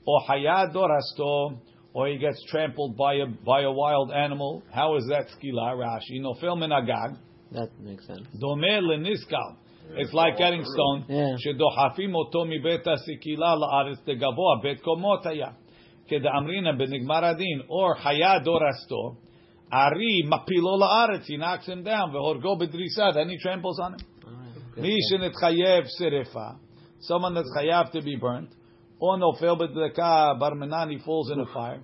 Or 0.06 0.20
hayad 0.28 0.74
dorasto. 0.74 1.58
Or 1.94 2.08
he 2.08 2.16
gets 2.16 2.42
trampled 2.48 2.96
by 2.96 3.14
a 3.14 3.26
by 3.26 3.62
a 3.62 3.70
wild 3.70 4.12
animal. 4.12 4.62
How 4.72 4.96
is 4.96 5.04
that 5.08 5.26
skila? 5.36 5.76
Rashi 5.76 6.20
nofel 6.20 6.56
menagag. 6.56 7.18
That 7.52 7.68
makes 7.80 8.06
sense. 8.06 8.26
Domer 8.40 8.80
leniskal. 8.80 9.56
It's 9.95 10.13
like 10.13 10.37
getting 10.37 10.63
stoned. 10.63 11.09
Yeah. 11.09 11.37
שדוחפים 11.37 12.15
אותו 12.15 12.45
מבית 12.45 12.87
הסקילה 12.87 13.55
לארץ 13.55 14.07
לגבוה, 14.07 14.55
בית 14.63 14.81
קומות 14.81 15.25
היה. 15.25 15.47
כדאמרינא 16.07 16.71
בנגמר 16.71 17.25
הדין, 17.25 17.59
or 17.61 17.99
חיה 17.99 18.39
דורסתו, 18.39 19.15
ארי 19.73 20.21
מפילו 20.23 20.77
לארץ, 20.79 21.21
he 21.29 21.37
knocks 21.41 21.65
him 21.65 21.85
down, 21.87 22.13
והורגו 22.13 22.57
בדריסה, 22.57 23.09
then 23.09 23.29
he 23.29 23.37
tramples 23.37 23.79
on 23.79 23.93
him. 23.93 24.05
Alright. 24.23 24.81
מי 24.81 24.95
שנתחייב 25.09 25.83
שרפה, 25.97 26.49
someone 27.01 27.33
that's 27.33 27.59
חייב 27.59 27.87
to 27.87 28.01
be 28.01 28.21
burnt, 28.21 28.55
או 29.01 29.17
נופל 29.17 29.55
בדלקה, 29.55 30.33
ברמנן, 30.39 30.89
he 30.89 30.99
falls 30.99 31.31
in 31.33 31.39
a 31.39 31.55
fire, 31.55 31.81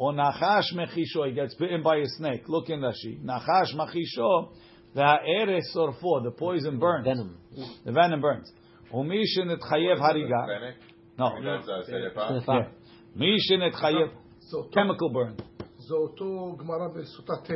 או 0.00 0.12
נחש 0.12 0.72
מחישו, 0.72 1.24
he 1.24 1.32
gets 1.32 1.54
bitten 1.54 1.82
by 1.82 1.96
a 1.96 2.08
snake, 2.18 2.48
look 2.48 2.68
in 2.68 2.80
Rashi, 2.80 3.24
נחש 3.24 3.74
מחישו, 3.74 4.48
והארס 4.94 5.72
שורפו, 5.74 6.18
the 6.18 6.40
poison 6.40 6.80
burns, 6.80 7.06
Venom. 7.06 7.56
the 7.86 7.92
venom 7.92 8.20
burns. 8.22 8.52
ומי 8.94 9.26
שנתחייב 9.26 9.98
הריגה, 10.02 10.36
Fennec? 10.36 11.18
no, 11.18 11.22
That's, 11.22 11.68
uh, 11.68 11.90
Serepa? 11.90 12.28
Serepa. 12.28 12.48
yeah. 12.48 13.16
מי 13.16 13.26
שנתחייב, 13.40 14.08
זה 14.38 14.56
אותו- 14.56 14.70
chemical 14.80 15.12
burn, 15.14 15.42
זה 15.78 15.94
אותו 15.94 16.56
גמרא 16.58 16.88
בסוטה 16.88 17.32
ט', 17.44 17.50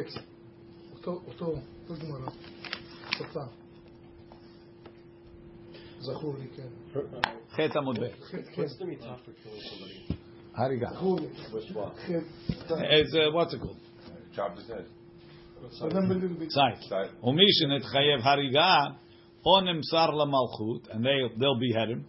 אותו, 0.93 1.11
אותו, 1.27 1.47
אותו 1.47 2.07
גמרא, 2.07 2.31
סוטה. 3.19 3.41
זכור 6.01 6.35
לי, 6.39 6.49
כן. 6.49 6.69
חטא 7.51 7.79
עמוד 7.79 7.99
ב', 8.01 8.05
חטא, 8.23 8.43
כן. 8.53 8.63
הריגה. 10.55 10.89
זכור 10.91 11.21
לי. 11.21 11.27
חטא. 11.37 12.75
It's, 12.75 13.15
uh, 13.15 13.35
what's 13.35 13.55
it 13.55 13.61
called? 13.61 13.77
Chopped 14.37 14.59
his 14.59 14.69
head. 14.69 14.87
אדם 15.87 16.09
בליל 16.09 16.49
Side. 16.49 16.83
Side. 16.83 17.27
ומי 17.27 17.45
שנתחייב 17.53 18.21
הריגה, 18.23 18.77
או 19.47 19.61
נמסר 19.61 20.11
למלכות, 20.11 20.89
and 20.89 21.01
they, 21.05 21.39
they'll 21.39 21.61
behead 21.63 21.91
him, 21.91 22.03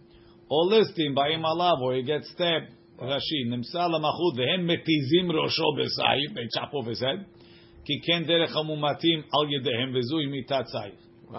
או 0.50 0.70
ליסטים 0.70 1.14
באים 1.14 1.44
עליו, 1.44 1.74
or 1.74 2.04
he 2.04 2.08
gets 2.08 2.34
stabbed, 2.36 2.72
ראשי, 2.98 3.44
נמסר 3.50 3.88
למלכות, 3.88 4.34
והם 4.36 4.66
מתיזים 4.66 5.32
ראשו 5.32 5.64
בסייף, 5.78 6.30
they 6.30 6.58
chop 6.58 6.70
off 6.70 6.86
his 6.86 7.02
head, 7.02 7.42
כי 7.84 8.00
כן 8.06 8.24
דרך 8.24 8.56
המומתים 8.56 9.18
על 9.18 9.52
ידיהם, 9.52 9.94
וזוהי 9.94 10.26
מיתת 10.26 10.66
סייף. 10.66 10.94
Wow. 11.30 11.36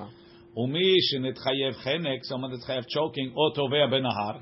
ומי 0.58 1.02
שנתחייב 1.02 1.74
חנק, 1.74 2.22
someone 2.24 2.54
that's 2.54 2.66
חייב 2.66 2.84
choking, 2.84 3.36
או 3.36 3.54
טובע 3.56 3.88
בנהר, 3.92 4.38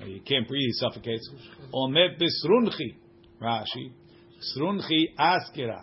he 0.00 0.28
can't 0.28 0.46
breathe, 0.48 0.70
he 0.70 0.84
suffocates, 0.84 1.52
או 1.74 1.88
מת 1.88 2.18
בסרונכי, 2.18 2.90
רש"י, 3.42 3.88
סרונכי 4.40 5.06
אסקרה, 5.16 5.80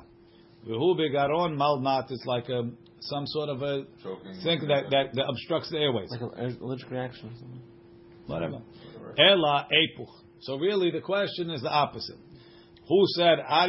Vehu 0.67 0.97
begaron 0.97 1.57
malnat 1.57 2.11
is 2.13 2.23
like 2.27 2.49
a 2.49 2.71
some 3.01 3.27
sort 3.27 3.49
of 3.49 3.63
a 3.63 3.85
Choking 4.03 4.41
thing 4.45 4.61
that, 4.69 4.85
that, 4.91 5.15
that 5.15 5.25
obstructs 5.29 5.71
the 5.71 5.79
airways. 5.79 6.09
Like 6.11 6.21
an 6.21 6.59
allergic 6.61 6.91
reaction 6.91 7.31
or 7.31 7.33
something. 7.39 7.63
Whatever. 8.27 8.61
Ela 9.19 9.67
epuch. 9.73 10.07
So 10.43 10.57
really, 10.57 10.91
the 10.91 11.01
question 11.01 11.51
is 11.51 11.63
the 11.63 11.71
opposite. 11.71 12.19
Who 12.89 13.05
said 13.17 13.39
uh, 13.49 13.69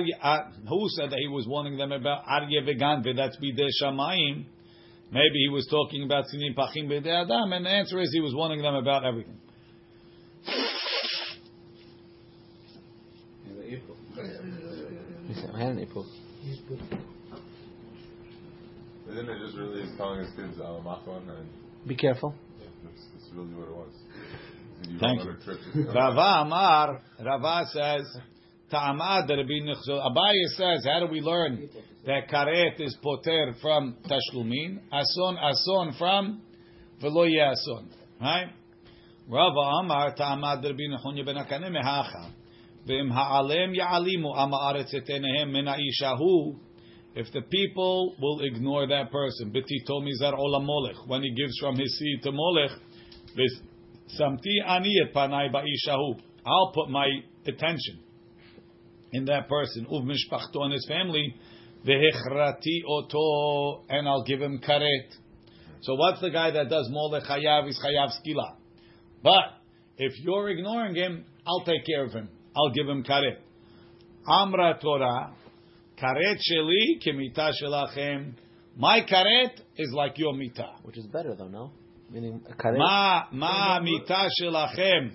Who 0.68 0.88
said 0.90 1.12
that 1.12 1.20
he 1.20 1.28
was 1.28 1.48
warning 1.48 1.78
them 1.78 1.92
about 1.92 2.26
Arye 2.26 2.66
vegan 2.66 3.04
that's 3.16 3.38
bideh 3.38 3.70
shamayim? 3.82 4.46
Maybe 5.12 5.40
he 5.46 5.50
was 5.50 5.68
talking 5.70 6.04
about 6.04 6.26
sinim 6.26 6.56
pachim 6.56 6.88
bideh 6.88 7.26
adam, 7.26 7.54
and 7.54 7.66
the 7.66 7.70
answer 7.70 8.00
is 8.00 8.12
he 8.12 8.22
was 8.22 8.34
warning 8.34 8.62
them 8.62 8.76
about 8.76 9.06
everything. 9.06 9.40
I 15.54 15.60
had 15.60 15.70
an 15.70 15.86
epuch. 15.86 16.23
April. 16.46 16.80
Isn't 19.12 19.30
it 19.30 19.40
just 19.40 19.58
really 19.58 19.86
telling 19.98 20.20
his 20.20 20.30
kids 20.36 20.60
uh, 20.60 20.80
machon 20.82 21.30
and 21.30 21.48
Be 21.88 21.96
careful. 21.96 22.34
that's, 22.84 23.06
that's 23.14 23.32
really 23.34 23.54
what 23.54 23.68
it 23.68 23.76
was. 23.76 23.94
You 24.90 25.00
Thank 25.00 25.24
you. 25.24 25.30
on 25.30 25.36
a 25.36 25.44
trip. 25.44 25.60
Rava 25.94 26.46
Amar, 26.46 27.02
Rava 27.24 27.66
says, 27.72 28.18
Ta'amad 28.72 29.30
Rabbi 29.30 29.60
Nichzor. 29.62 30.02
Abaye 30.02 30.48
says, 30.58 30.86
how 30.86 31.06
do 31.06 31.12
we 31.12 31.22
learn 31.22 31.70
that 32.06 32.28
karet 32.30 32.80
is 32.82 32.98
poter 33.02 33.54
from 33.62 33.96
tashlumin, 34.10 34.80
ason 34.92 35.38
ason 35.38 35.98
from 35.98 36.42
velo 37.02 37.26
ason, 37.26 37.90
right? 38.20 38.48
Rava 39.30 39.80
Amar 39.84 40.16
Ta'amad 40.16 40.64
Rabbi 40.64 40.84
Nechonya 40.90 41.26
ben 41.26 41.36
Akane 41.36 41.70
mehacha. 41.70 42.32
If 47.16 47.32
the 47.32 47.42
people 47.50 48.16
will 48.20 48.42
ignore 48.42 48.88
that 48.88 49.12
person, 49.12 49.52
betito 49.52 50.02
mizar 50.02 50.34
olam 50.34 50.66
molech, 50.66 50.98
when 51.08 51.24
he 51.24 51.34
gives 51.34 51.58
from 51.60 51.78
his 51.78 51.98
seed 51.98 52.24
to 52.24 52.32
molech, 52.34 52.72
samti 54.20 54.62
ani 54.66 55.00
et 55.02 55.14
panai 55.14 55.50
ba'ishahu. 55.52 56.20
I'll 56.46 56.72
put 56.74 56.90
my 56.90 57.08
attention 57.46 58.00
in 59.14 59.26
that 59.26 59.48
person, 59.48 59.86
uv 59.86 60.04
mishpachto 60.04 60.64
and 60.64 60.74
his 60.74 60.86
family, 60.88 61.36
vehechrati 61.88 62.84
oto, 62.86 63.86
and 63.90 64.08
I'll 64.10 64.24
give 64.24 64.42
him 64.42 64.60
karet. 64.60 65.16
So 65.82 65.96
what's 65.96 66.20
the 66.20 66.32
guy 66.32 66.52
that 66.52 66.70
does 66.70 66.90
molech 66.90 67.24
chayav 67.24 67.70
is 67.70 67.80
chayav 67.84 68.10
skila? 68.10 68.58
But 69.22 69.62
if 69.98 70.14
you're 70.20 70.50
ignoring 70.50 70.96
him, 70.96 71.26
I'll 71.48 71.64
take 71.64 71.86
care 71.86 72.04
of 72.04 72.12
him. 72.12 72.30
I'll 72.56 72.72
give 72.72 72.88
him 72.88 73.04
karet. 73.04 73.38
Amra 74.28 74.78
Torah, 74.82 75.34
karet 76.02 76.38
sheli 76.52 77.02
kemita 77.06 77.52
shelachem. 77.62 78.34
My 78.78 79.02
karet 79.02 79.52
is 79.78 79.92
like 79.94 80.18
your 80.18 80.34
mita. 80.34 80.70
Which 80.84 80.98
is 80.98 81.06
better 81.08 81.36
though, 81.36 81.48
no? 81.48 81.72
Meaning 82.10 82.42
a 82.50 82.54
karet. 82.54 82.78
Ma 82.78 83.24
ma 83.32 83.80
mita 83.82 84.30
shelachem 84.42 85.14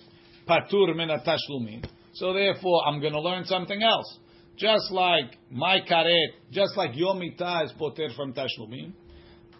patur 0.48 0.94
min. 0.96 1.82
So 2.14 2.32
therefore, 2.32 2.86
I'm 2.86 3.00
going 3.00 3.12
to 3.12 3.20
learn 3.20 3.44
something 3.44 3.82
else. 3.82 4.18
just 4.56 4.90
like 4.90 5.38
my 5.50 5.80
karet, 5.88 6.28
just 6.50 6.76
like 6.76 6.90
your 6.94 7.14
mita 7.14 7.62
is 7.64 7.72
poter 7.78 8.08
from 8.16 8.32
tashlumim, 8.32 8.92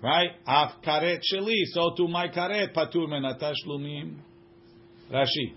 right? 0.02 0.30
Af 0.46 0.82
karet 0.84 1.20
sheli, 1.32 1.62
so 1.72 1.94
to 1.96 2.08
my 2.08 2.28
karet 2.28 2.74
patur 2.74 3.08
mena 3.08 3.38
tashlumim. 3.40 4.16
Rashi, 5.10 5.54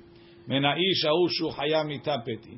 mena 0.49 0.75
ish 0.77 1.07
ההוא 1.07 1.29
שהוא 1.29 1.53
חיה 1.53 1.83
מיתה 1.83 2.17
פתי, 2.23 2.57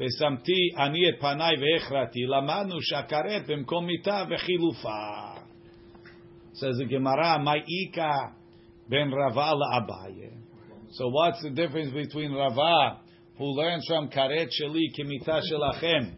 ושמתי 0.00 0.70
אני 0.78 1.08
את 1.08 1.20
פניי 1.20 1.54
והכרעתי, 1.60 2.20
למדנו 2.26 2.82
שהכרת 2.82 3.46
במקום 3.46 3.86
מיתה 3.86 4.24
וחילופה. 4.30 5.30
Says 6.52 6.78
the 6.78 6.84
Gemara, 6.84 7.38
my 7.38 7.58
ika 7.66 8.12
ben 8.88 9.10
Rava 9.10 9.54
Abaye. 9.78 10.32
So 10.90 11.08
what's 11.08 11.40
the 11.42 11.50
difference 11.50 11.92
between 11.92 12.32
Rava, 12.32 13.00
who 13.38 13.44
learns 13.44 13.86
from 13.86 14.08
karet 14.08 14.48
sheli 14.48 14.86
kimita 14.98 15.40
shelachem, 15.40 16.12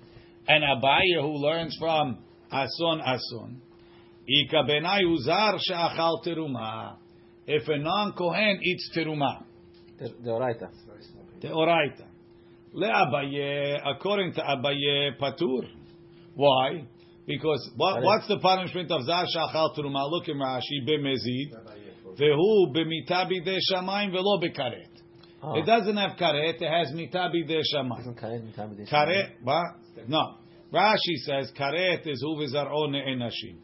and 0.49 0.65
Abaye, 0.65 1.21
who 1.21 1.35
learns 1.47 1.77
from 1.79 2.19
ason 2.51 3.01
ason? 3.05 3.61
Ika 4.27 4.63
benai 4.69 5.03
uzar 5.05 5.59
she'achal 5.61 6.23
teruma. 6.25 6.97
If 7.47 7.69
a 7.69 7.77
non-kohen 7.77 8.61
eats 8.65 8.91
teruma, 8.97 9.45
The 10.00 10.30
oraita. 10.30 10.70
the 11.42 11.48
oraita. 11.48 12.06
Le'abaye, 12.76 13.80
according 13.86 14.34
to 14.34 14.42
Abaye, 14.42 15.18
patur. 15.20 15.68
Why? 16.36 16.86
Because 17.26 17.70
what, 17.76 18.04
what's 18.04 18.28
the 18.28 18.40
punishment 18.40 18.92
of 18.92 19.04
zar 19.06 19.26
shachal 19.26 19.76
teruma? 19.76 20.10
Look 20.10 20.28
in 20.28 20.38
Rashi, 20.38 20.88
b'mezid, 20.88 21.52
vehu 22.20 22.74
b'mita 22.74 23.30
b'dei 23.30 23.58
shamayim 23.74 24.12
velo 24.12 24.40
b'karet. 24.40 24.88
Oh. 25.42 25.58
It 25.58 25.66
doesn't 25.66 25.98
have 25.98 26.18
karet, 26.18 26.62
it 26.62 26.70
has 26.70 26.94
mita 26.94 27.30
b'dei 27.34 27.62
shamayim. 27.74 28.02
Isn't 28.02 28.18
karet 28.18 28.46
in 28.46 28.54
time 28.54 28.72
of? 28.72 28.78
Karet, 28.88 29.32
what? 29.42 29.66
No. 30.08 30.36
Rashi 30.72 31.16
says 31.26 31.52
karet 31.58 32.08
is 32.08 32.22
hu 32.22 32.36
v'zar'o 32.36 32.90
ne'enashim. 32.90 33.58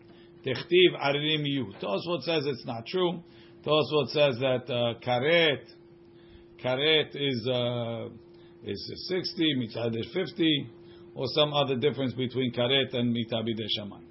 Techtiv 0.46 1.00
aririm 1.00 1.44
yu. 1.46 1.72
Tosfot 1.82 2.24
says 2.24 2.46
it's 2.46 2.66
not 2.66 2.86
true. 2.88 3.24
Tosfot 3.66 4.08
says 4.10 4.36
that 4.40 4.64
uh, 4.70 5.00
karet, 5.00 5.64
karet 6.64 7.10
is 7.14 7.48
uh, 7.48 8.10
is 8.64 9.08
sixty, 9.10 9.56
mitzad 9.58 9.98
is 10.00 10.08
fifty, 10.14 10.68
or 11.16 11.26
some 11.36 11.54
other 11.54 11.76
difference 11.76 12.14
between 12.14 12.54
karet 12.54 12.96
and 12.96 13.16
mitabi 13.16 13.56
de 13.56 13.68
shamayim. 13.78 14.08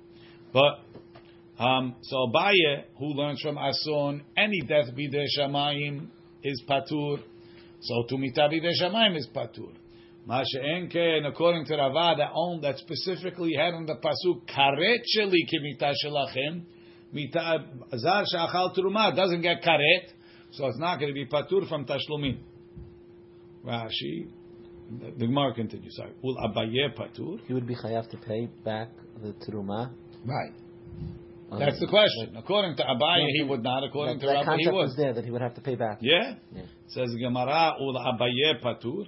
But 0.52 1.64
um, 1.64 1.96
so 2.02 2.16
Abaye, 2.28 2.84
who 2.98 3.06
learns 3.14 3.40
from 3.40 3.56
Ason, 3.56 4.22
any 4.36 4.60
death 4.60 4.94
bide 4.94 5.24
shamayim 5.38 6.08
is 6.42 6.62
patur. 6.68 7.20
So 7.80 8.04
to 8.08 8.16
mitabi 8.16 8.60
de 8.60 8.72
shamayim 8.80 9.16
is 9.16 9.28
patur. 9.34 9.72
Masha 10.24 10.60
Enke, 10.60 11.18
and 11.18 11.26
according 11.26 11.64
to 11.66 11.76
Rava, 11.76 12.14
that 12.16 12.30
own 12.32 12.60
that 12.60 12.78
specifically 12.78 13.54
had 13.58 13.74
in 13.74 13.86
the 13.86 13.96
pasuk 13.96 14.46
karet 14.48 15.00
sheli 15.16 15.40
kimita 15.50 15.92
shelachem, 16.04 16.62
mita 17.12 17.64
zar 17.98 18.24
shachal 18.32 18.76
teruma 18.76 19.16
doesn't 19.16 19.42
get 19.42 19.62
karet, 19.62 20.12
so 20.52 20.66
it's 20.66 20.78
not 20.78 20.98
going 20.98 21.08
to 21.08 21.14
be 21.14 21.26
patur 21.26 21.68
from 21.68 21.84
tashlumim. 21.84 22.38
Rashi, 23.64 24.28
the 25.00 25.26
Gemara 25.26 25.54
continues. 25.54 25.94
Sorry, 25.96 26.12
ul 26.24 26.36
abaye 26.36 26.94
patur. 26.96 27.40
He 27.46 27.54
would 27.54 27.66
be 27.66 27.74
chayav 27.74 28.08
to 28.10 28.16
pay 28.18 28.48
back 28.64 28.88
the 29.22 29.32
teruma. 29.44 29.90
Right. 30.24 30.52
Um, 31.52 31.58
That's 31.58 31.78
the 31.80 31.86
question. 31.86 32.34
According 32.36 32.76
to 32.76 32.82
Abaye, 32.82 33.26
he 33.34 33.42
would 33.42 33.62
not. 33.62 33.84
According 33.84 34.20
that 34.20 34.26
to 34.26 34.32
Rabbi, 34.32 34.56
he 34.58 34.68
would. 34.68 34.74
was 34.74 34.94
there 34.96 35.12
that 35.12 35.22
he 35.22 35.30
would 35.30 35.42
have 35.42 35.54
to 35.54 35.60
pay 35.60 35.74
back. 35.74 35.98
Yeah? 36.00 36.36
Yeah. 36.54 36.62
Says 36.88 37.10
Gemara, 37.20 37.74
ul 37.78 37.94
abaye 37.94 38.62
patur. 38.64 39.06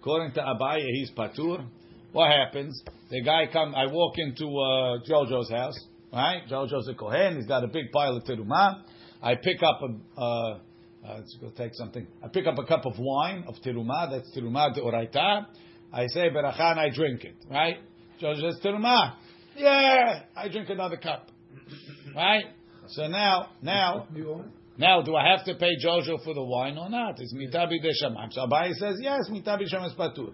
According 0.00 0.32
to 0.32 0.40
Abaye, 0.40 0.84
he's 0.92 1.12
patur. 1.12 1.64
What 2.10 2.32
happens? 2.32 2.82
The 3.10 3.22
guy 3.22 3.46
come. 3.52 3.74
I 3.76 3.86
walk 3.86 4.14
into 4.18 4.44
uh, 4.44 4.98
Jojo's 5.08 5.50
house. 5.50 5.78
Right? 6.12 6.42
Jojo's 6.50 6.88
a 6.88 6.94
kohen. 6.94 7.36
He's 7.36 7.46
got 7.46 7.62
a 7.62 7.68
big 7.68 7.92
pile 7.92 8.16
of 8.16 8.24
teruma. 8.24 8.82
I 9.22 9.36
pick 9.36 9.62
up 9.62 9.80
a. 9.82 10.20
Uh, 10.20 10.58
Uh, 11.06 11.16
let's 11.16 11.36
go 11.40 11.50
take 11.50 11.74
something. 11.74 12.06
I 12.22 12.28
pick 12.28 12.46
up 12.46 12.58
a 12.58 12.64
cup 12.64 12.86
of 12.86 12.94
wine 12.98 13.44
of 13.46 13.56
teruma. 13.64 14.10
That's 14.10 14.30
teruma 14.36 14.74
de 14.74 14.80
oraita. 14.80 15.46
I 15.92 16.06
say 16.06 16.30
beracha 16.30 16.72
and 16.72 16.80
I 16.80 16.88
drink 16.90 17.24
it. 17.24 17.36
Right? 17.50 17.76
Jojo 18.22 18.40
says 18.40 18.60
teruma. 18.64 19.14
Yeah, 19.56 20.22
I 20.36 20.48
drink 20.48 20.68
another 20.70 20.96
cup. 20.96 21.30
Right? 22.14 22.44
So 22.88 23.08
now, 23.08 23.48
now, 23.60 24.06
You 24.14 24.30
own 24.34 24.40
it? 24.42 24.46
now, 24.78 25.02
do 25.02 25.16
I 25.16 25.30
have 25.30 25.44
to 25.46 25.54
pay 25.54 25.70
Jojo 25.84 26.22
for 26.24 26.32
the 26.34 26.44
wine 26.44 26.78
or 26.78 26.88
not? 26.88 27.18
It's 27.18 27.34
mitabi 27.34 27.80
de 27.82 27.90
shamayim. 28.02 28.32
So 28.32 28.42
Abaye 28.46 28.72
says 28.74 28.96
yes, 29.00 29.28
mitabi 29.30 29.62
shamayim 29.72 29.86
is 29.88 29.94
patur. 29.94 30.32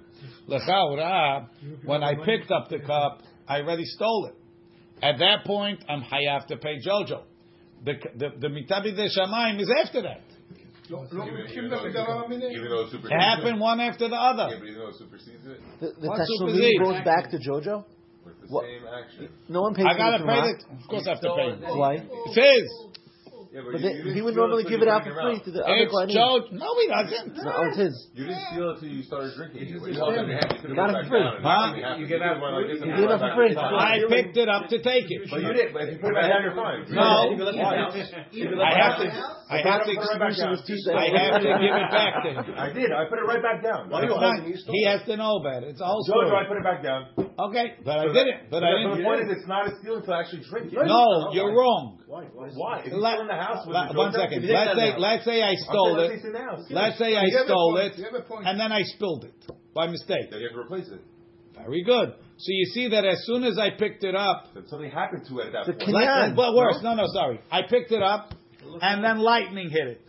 Lechaura, 0.49 1.49
when 1.85 2.03
I 2.03 2.15
picked 2.25 2.51
up 2.51 2.69
the 2.69 2.81
cup, 2.81 3.23
I 3.49 3.61
already 3.61 3.85
stole 3.85 4.27
it. 4.27 4.35
At 5.03 5.19
that 5.19 5.45
point, 5.47 5.83
I'm 5.89 6.03
hayav 6.03 6.47
to 6.49 6.57
pay 6.59 6.77
Jojo. 6.87 7.23
The 7.85 7.95
the, 8.17 8.29
the 8.39 8.49
mitabi 8.49 8.95
de 8.95 9.09
shamayim 9.09 9.61
is 9.61 9.71
after 9.83 10.03
that. 10.03 10.23
It 13.11 13.21
happened 13.21 13.61
one 13.61 13.81
after 13.81 14.09
the 14.09 14.17
other. 14.17 14.49
Yeah, 14.51 14.59
but 14.59 14.67
even 14.67 14.81
though 14.81 14.89
it 14.89 14.97
supersedes 14.99 15.47
it, 15.47 15.61
eh? 15.61 15.87
the, 15.87 15.95
the 16.01 16.79
goes 16.83 17.05
back 17.05 17.31
to 17.31 17.39
JoJo. 17.39 17.85
With 18.25 18.41
the 18.43 18.49
what? 18.49 18.65
same 18.65 18.85
action. 18.85 19.29
No 19.49 19.63
one 19.63 19.75
pays. 19.75 19.87
I 19.89 19.97
gotta 19.97 20.25
pay 20.25 20.51
it. 20.51 20.65
Of 20.83 20.89
course, 20.89 21.07
I 21.07 21.11
have 21.11 21.21
to 21.21 21.35
pay. 21.37 21.57
Why? 21.73 21.95
It 21.95 22.35
says. 22.35 22.91
Yeah, 23.51 23.67
but, 23.67 23.73
but 23.73 23.81
you, 23.83 23.91
you 24.07 24.15
he 24.15 24.23
would 24.23 24.37
normally 24.37 24.63
give 24.63 24.79
it 24.79 24.87
out 24.87 25.03
for 25.03 25.11
free 25.11 25.43
to 25.43 25.51
the 25.51 25.67
other 25.67 25.91
guy. 25.91 26.07
No, 26.15 26.39
he 26.47 26.87
doesn't. 26.87 27.35
No, 27.35 27.51
oh, 27.51 27.67
it's 27.67 27.83
his. 27.83 28.07
You 28.15 28.31
didn't 28.31 28.47
steal 28.47 28.71
it 28.71 28.79
till 28.79 28.89
you 28.89 29.03
started 29.03 29.35
drinking. 29.35 29.67
You, 29.67 29.83
you, 29.83 29.91
you 29.91 29.99
got 29.99 30.15
it 30.95 31.03
for 31.03 31.11
free. 31.11 31.27
Huh? 31.43 31.99
You 31.99 32.07
gave 32.07 32.23
it 32.23 32.31
for 32.31 33.35
free. 33.35 33.57
I 33.59 34.07
picked 34.07 34.37
it 34.39 34.49
up 34.49 34.71
to 34.71 34.79
take 34.79 35.11
it. 35.11 35.27
But 35.29 35.43
you 35.43 35.53
did. 35.53 35.73
But 35.75 35.83
if 35.83 35.95
you 35.95 35.99
put 35.99 36.15
it 36.15 36.23
back 36.23 36.31
down, 36.31 36.47
you're 36.47 36.55
fine. 36.55 36.87
No. 36.95 37.35
I 38.63 38.71
have 38.79 39.03
to. 39.03 39.40
I 39.51 39.59
have 39.67 39.83
to. 39.83 39.91
I 39.91 41.11
have 41.11 41.43
to 41.43 41.51
give 41.59 41.75
it 41.75 41.91
back 41.91 42.23
to 42.23 42.31
him. 42.39 42.55
I 42.57 42.71
did. 42.73 42.93
I 42.95 43.05
put 43.11 43.19
it 43.19 43.27
right 43.27 43.43
back 43.43 43.63
down. 43.63 43.91
Why 43.91 44.01
are 44.01 44.05
you 44.07 44.15
It's 44.15 44.21
not- 44.23 44.39
holding 44.47 44.75
he 44.75 44.85
has 44.87 45.03
to 45.11 45.17
know 45.17 45.37
about 45.43 45.65
it. 45.65 45.71
It's 45.75 45.81
all 45.81 45.99
Jojo, 46.07 46.31
I 46.33 46.47
put 46.47 46.57
it 46.57 46.63
back 46.65 46.83
down. 46.83 47.11
Okay, 47.19 47.75
but 47.85 47.99
I 47.99 48.07
did 48.13 48.27
it. 48.31 48.47
But 48.51 48.63
I 48.63 48.71
didn't. 48.79 48.99
The 48.99 49.05
point 49.05 49.21
is, 49.27 49.37
it's 49.39 49.49
not 49.49 49.67
a 49.67 49.75
steal 49.83 49.97
until 49.97 50.15
I 50.15 50.21
actually 50.21 50.45
drink 50.49 50.73
it. 50.73 50.79
No, 50.87 51.31
you're 51.33 51.51
wrong. 51.51 51.99
Why? 52.07 52.25
Why? 52.33 52.81
If 52.87 52.93
you 52.93 52.99
Let- 52.99 53.19
still 53.19 53.23
in 53.23 53.27
the 53.29 53.35
house 53.43 53.67
with 53.67 53.75
let- 53.75 53.91
it, 53.91 53.97
one 53.97 54.13
Jojo, 54.13 54.23
second. 54.23 54.39
if 54.39 54.49
you 54.49 54.55
Let's 54.55 54.79
say 54.79 54.95
let's 54.99 55.25
say 55.25 55.43
I 55.43 55.55
stole 55.67 55.99
it. 55.99 56.11
let's 56.11 56.23
say 56.23 56.29
now. 56.31 56.59
Let's 56.71 56.99
say 56.99 57.17
I 57.17 57.25
You 57.27 57.37
have 57.39 57.47
a 57.47 57.49
stole 57.51 57.77
it 57.79 57.93
You 57.99 58.05
have 58.05 58.15
a 58.15 58.23
point. 58.23 58.47
and 58.47 58.59
then 58.59 58.71
I 58.73 58.83
spilled 58.83 59.25
it 59.25 59.35
by 59.75 59.87
mistake. 59.87 60.31
Then 60.31 60.41
you 60.41 60.47
have 60.49 60.55
to 60.55 60.61
replace 60.63 60.89
it. 60.89 61.01
Very 61.57 61.83
good. 61.83 62.15
So 62.39 62.49
you 62.49 62.65
see 62.73 62.89
that 62.89 63.05
as 63.05 63.19
soon 63.27 63.45
as 63.45 63.59
I 63.59 63.71
picked 63.71 64.03
it 64.03 64.15
up, 64.15 64.47
something 64.69 64.91
happened 64.91 65.27
to 65.29 65.41
it 65.41 65.47
at 65.49 65.53
that 65.53 65.67
The 65.67 65.85
point. 65.85 66.35
But 66.37 66.55
worse. 66.55 66.81
No, 66.83 66.95
no, 66.95 67.05
sorry. 67.13 67.41
I 67.53 67.63
picked 67.69 67.93
it 67.93 68.03
up, 68.03 68.33
and 68.81 69.05
then 69.05 69.19
lightning 69.19 69.71
hit 69.71 69.87
it. 69.89 70.03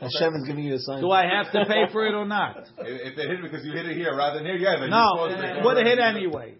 Hashem 0.00 0.34
is 0.34 0.44
giving 0.46 0.64
you 0.64 0.74
a 0.74 0.78
sign. 0.78 1.00
Do 1.00 1.10
I 1.10 1.24
have 1.26 1.52
to 1.52 1.64
pay 1.66 1.92
for 1.92 2.06
it 2.06 2.14
or 2.14 2.26
not? 2.26 2.68
If 2.78 3.12
if 3.12 3.16
they 3.16 3.22
hit 3.22 3.38
it 3.38 3.42
because 3.42 3.64
you 3.64 3.72
hit 3.72 3.86
it 3.86 3.96
here 3.96 4.14
rather 4.16 4.38
than 4.38 4.46
here, 4.46 4.56
yeah, 4.56 4.80
then 4.80 4.90
No, 4.90 5.28
you're 5.28 5.44
it 5.58 5.64
would 5.64 5.76
have 5.76 5.86
hit 5.86 5.98
anyway. 5.98 6.54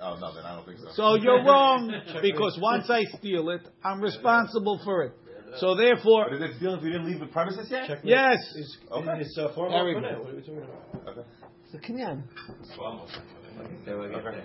Oh 0.00 0.16
no, 0.20 0.34
then 0.34 0.44
I 0.44 0.54
don't 0.54 0.66
think 0.66 0.78
so. 0.78 0.88
So 0.94 1.14
you're 1.14 1.42
wrong 1.42 1.90
because 2.20 2.58
once 2.60 2.90
I 2.90 3.04
steal 3.18 3.48
it, 3.50 3.62
I'm 3.82 4.00
responsible 4.00 4.80
for 4.84 5.04
it. 5.04 5.12
So 5.58 5.68
But 5.68 5.76
therefore, 5.76 6.34
is 6.34 6.42
it 6.42 6.50
stealing 6.56 6.78
if 6.78 6.84
you 6.84 6.92
didn't 6.92 7.06
leave 7.06 7.20
the 7.20 7.26
premises 7.26 7.68
yet? 7.70 8.00
yes. 8.04 8.36
Okay. 8.92 9.20
It's 9.20 9.38
uh, 9.38 9.54
formal. 9.54 9.78
Very 9.78 9.94
What 9.94 10.04
are 10.04 10.34
we 10.34 10.40
talking 10.40 10.58
about? 10.58 11.08
Okay. 11.08 11.28
The 11.72 11.78
kinyan. 11.78 12.22
Okay. 13.58 14.44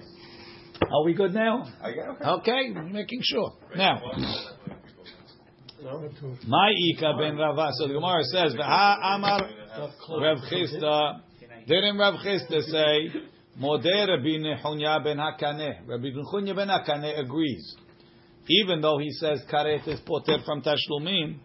Are 0.90 1.04
we 1.04 1.14
good 1.14 1.34
now? 1.34 1.68
I 1.82 1.92
get 1.92 2.08
okay. 2.08 2.26
Okay, 2.26 2.70
making 2.92 3.20
sure. 3.24 3.54
Now, 3.76 4.02
my 6.48 6.72
ika 6.76 7.14
ben 7.18 7.38
Rava. 7.38 7.72
So 7.74 7.88
the 7.88 7.94
Gemara 7.94 8.24
says, 8.24 8.54
"V'ha 8.54 9.16
amar 9.16 9.50
Rav 10.10 10.38
Chisda." 10.50 11.22
Didn't 11.68 11.98
Rav 11.98 12.16
Chisda 12.16 12.62
say, 12.62 13.12
"Modeh 13.60 14.08
Rabbi 14.08 14.38
Nechunya 14.38 15.04
ben 15.04 15.18
Hakaneh"? 15.18 15.88
Rabbi 15.88 16.10
Nechunya 16.10 16.56
ben 16.56 16.68
Hakaneh 16.68 17.20
agrees, 17.20 17.76
even 18.48 18.82
though 18.82 18.98
he 18.98 19.12
says 19.12 19.42
karet 19.52 19.88
is 19.88 20.00
poter 20.02 20.38
from 20.46 20.62
tashlumin, 20.62 21.40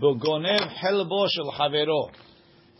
b'gonev 0.00 0.68
helbo 0.82 1.26
shel 1.28 1.52
havero. 1.58 2.10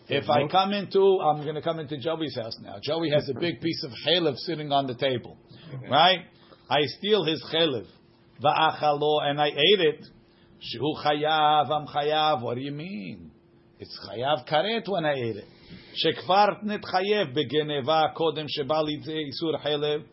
If 0.09 0.29
I 0.29 0.49
come 0.49 0.73
into, 0.73 1.21
I'm 1.21 1.43
going 1.43 1.55
to 1.55 1.63
come 1.63 1.79
into 1.79 1.97
Joey's 1.97 2.35
house 2.35 2.59
now. 2.63 2.79
Joey 2.83 3.11
has 3.11 3.29
a 3.29 3.39
big 3.39 3.61
piece 3.61 3.85
of 3.85 3.93
chalev 4.05 4.37
sitting 4.39 4.73
on 4.73 4.89
the 4.89 4.97
table, 4.97 5.39
right? 5.89 6.25
I 6.69 6.83
steal 6.99 7.25
his 7.25 7.41
chalev, 7.55 7.87
va'achalo, 8.43 9.23
and 9.23 9.41
I 9.41 9.49
ate 9.49 9.81
it. 9.81 10.07
Shu 10.61 10.95
chayav, 11.05 11.71
I'm 11.71 11.87
chayav. 11.87 12.43
What 12.43 12.57
do 12.57 12.61
you 12.61 12.73
mean? 12.73 13.31
It's 13.79 13.99
chayav 14.09 14.47
karet 14.47 14.89
when 14.89 15.07
I 15.07 15.15
ate 15.15 15.37
it. 15.37 15.45
Shekvar 16.05 16.63
nitchayev 16.63 17.35
begeneva 17.35 18.15
kodem 18.15 18.47
sheba 18.49 18.75
lidze 18.75 19.09
isur 19.09 19.59
chalev. 19.65 20.05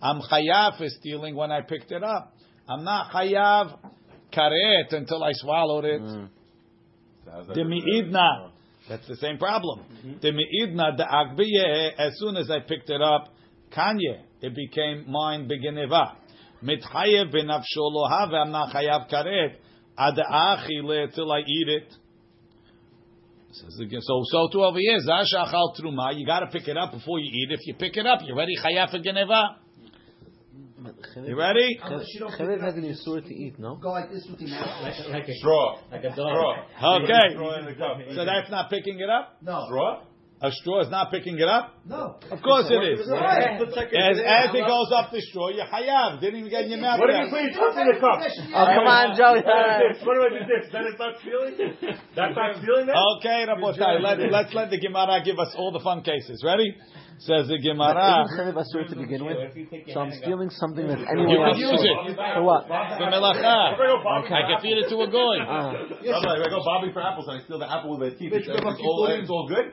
I'm 0.00 0.20
chayav 0.20 0.78
for 0.78 0.88
stealing 0.88 1.34
when 1.34 1.50
I 1.50 1.62
picked 1.62 1.90
it 1.90 2.04
up. 2.04 2.34
I'm 2.68 2.84
not 2.84 3.10
chayav 3.10 3.78
karet 4.32 4.92
until 4.92 5.24
I 5.24 5.32
swallowed 5.32 5.84
it. 5.84 6.00
Mm. 6.00 6.28
So 7.24 7.30
how's 7.32 7.46
that 7.48 7.54
The 7.54 7.64
different? 7.64 7.84
mi'idna. 7.84 8.50
That's 8.88 9.08
the 9.08 9.16
same 9.16 9.38
problem. 9.38 9.84
The 10.22 10.30
mi'idna, 10.30 10.96
the 10.96 11.02
agbiye, 11.02 11.94
as 11.98 12.16
soon 12.18 12.36
as 12.36 12.48
I 12.48 12.60
picked 12.60 12.88
it 12.90 13.02
up, 13.02 13.34
Kanye, 13.76 14.20
it 14.40 14.54
became 14.54 15.10
mine 15.10 15.48
begeneva. 15.48 16.12
Mitchayev 16.62 17.34
benafsho 17.34 17.64
lo 17.76 18.08
have, 18.08 18.32
I'm 18.32 18.52
not 18.52 18.72
chayav 18.72 19.10
karet. 19.10 19.56
Ad 19.98 20.18
achile 20.18 21.14
till 21.14 21.32
I 21.32 21.40
eat 21.40 21.68
it. 21.68 21.92
Says 23.52 23.78
again. 23.80 24.00
So, 24.02 24.22
so 24.30 24.48
too 24.52 24.62
over 24.62 24.78
here, 24.78 24.98
zash 25.00 25.32
achal 25.34 25.74
truma. 25.80 26.18
You 26.18 26.26
got 26.26 26.40
to 26.40 26.46
pick 26.48 26.68
it 26.68 26.76
up 26.76 26.92
before 26.92 27.18
you 27.18 27.30
eat. 27.32 27.52
If 27.52 27.66
you 27.66 27.74
pick 27.74 27.96
it 27.96 28.06
up, 28.06 28.20
you're 28.24 28.36
ready 28.36 28.54
chayav 28.56 28.90
for 28.90 28.98
geneva. 28.98 29.56
You 31.16 31.36
ready? 31.36 31.80
Chavev 31.82 32.60
has 32.60 32.74
an 32.74 32.82
isur 32.82 33.26
to 33.26 33.34
eat, 33.34 33.58
no? 33.58 33.76
Go 33.76 33.90
like 33.90 34.10
this 34.10 34.26
with 34.30 34.40
your 34.40 34.50
mouth. 34.50 34.82
Like, 34.82 35.08
like 35.10 35.28
a 35.28 35.34
Straw. 35.34 35.78
Like 35.90 36.04
a 36.04 36.14
dog. 36.14 36.16
Straw. 36.16 36.96
Okay. 37.02 37.32
Straw 37.32 37.58
in 37.58 37.64
the 37.64 37.74
cup. 37.74 37.98
So 38.14 38.24
that's 38.24 38.50
not 38.50 38.70
picking 38.70 39.00
it 39.00 39.08
up. 39.08 39.38
No. 39.42 39.64
Straw? 39.66 40.02
A 40.36 40.52
straw 40.52 40.84
is 40.84 40.90
not 40.92 41.10
picking 41.10 41.40
it 41.40 41.48
up. 41.48 41.80
No. 41.88 42.20
Of 42.28 42.42
course 42.44 42.68
it 42.68 42.76
is. 42.76 43.08
Right. 43.08 43.56
As, 43.56 44.20
as 44.20 44.52
it 44.52 44.66
goes 44.68 44.92
up 44.92 45.08
the 45.08 45.24
straw, 45.32 45.48
you 45.48 45.64
hayav. 45.64 46.20
Didn't 46.20 46.44
even 46.44 46.50
get 46.50 46.68
in 46.68 46.76
your 46.76 46.84
mouth. 46.84 47.00
What 47.00 47.08
if 47.08 47.24
you 47.24 47.32
put 47.32 47.40
your 47.40 47.56
tongue 47.56 47.80
in 47.80 47.88
the 47.88 47.96
cup? 47.96 48.20
Oh, 48.52 48.66
come 48.68 48.84
on, 48.84 49.16
Joe. 49.16 49.40
What 49.40 49.48
if 49.96 50.04
I 50.04 50.36
do 50.36 50.44
this? 50.44 50.68
Then 50.68 50.84
it's 50.92 51.00
not 51.00 51.16
feeling? 51.24 51.56
That's 52.12 52.36
not 52.36 52.60
feeling 52.60 52.84
that? 52.84 53.00
Okay, 53.16 53.48
Rabotai, 53.48 54.04
let, 54.04 54.20
let's 54.28 54.52
let 54.52 54.68
the 54.68 54.76
Gemara 54.76 55.24
give 55.24 55.40
us 55.40 55.56
all 55.56 55.72
the 55.72 55.80
fun 55.80 56.04
cases. 56.04 56.44
Ready? 56.44 56.68
Says 57.24 57.48
the 57.48 57.56
Gemara. 57.56 58.28
Isn't 58.28 58.36
chavev 58.36 58.60
asur 58.60 58.84
to 58.92 58.96
begin 59.00 59.24
with? 59.24 59.40
So 59.88 60.04
I'm 60.04 60.12
stealing 60.20 60.52
something 60.52 60.84
that 60.84 61.00
that's 61.00 61.16
You 61.16 61.32
anyone 61.32 61.56
could 61.56 61.64
use 61.64 61.80
it. 61.80 61.96
For 62.12 62.44
what? 62.44 62.68
The 62.68 63.08
melacha. 63.08 63.72
I 63.72 64.52
can 64.52 64.60
feed 64.60 64.84
it 64.84 64.92
to 64.92 65.00
a 65.00 65.08
goy. 65.08 65.40
Ah. 65.40 65.72
Rabbi, 65.72 66.04
if 66.04 66.44
I 66.44 66.50
go 66.52 66.60
Bobby 66.60 66.92
for 66.92 67.00
apples 67.00 67.24
and 67.24 67.40
I 67.40 67.44
steal 67.48 67.56
the 67.56 67.72
apple 67.72 67.96
with 67.96 68.04
my 68.04 68.12
teeth, 68.12 68.36
it's, 68.36 68.44
it's, 68.44 68.60
all, 68.60 69.08
it's 69.08 69.32
all 69.32 69.48
good? 69.48 69.72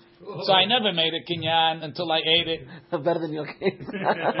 So 0.46 0.52
I 0.52 0.64
never 0.64 0.92
made 0.92 1.12
a 1.14 1.22
kinyan 1.30 1.84
until 1.84 2.10
I 2.10 2.18
ate 2.18 2.48
it. 2.48 2.60
Better 2.90 3.20
than 3.20 3.32
your 3.32 3.46
case. 3.46 3.84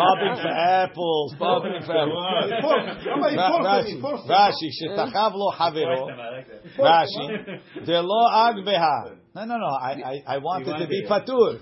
Bobbing 0.02 0.36
for 0.42 0.48
apples, 0.48 1.34
bobbing 1.38 1.82
for 1.84 1.92
apples. 1.92 3.06
למה 3.36 3.58
Rashi, 3.58 3.88
יפורסם? 3.98 4.28
Rashi, 4.28 4.70
שתחב 4.70 5.30
לו 5.34 5.50
חברו. 5.52 6.08
Rashi, 6.78 7.26
דלא 7.84 8.48
אגבהה. 8.48 9.04
No, 9.36 9.44
no, 9.44 9.56
no, 9.58 9.70
I, 9.80 9.92
I, 9.92 10.34
I 10.34 10.38
wanted 10.38 10.78
to 10.78 10.86
be 10.86 11.04
patur. 11.08 11.58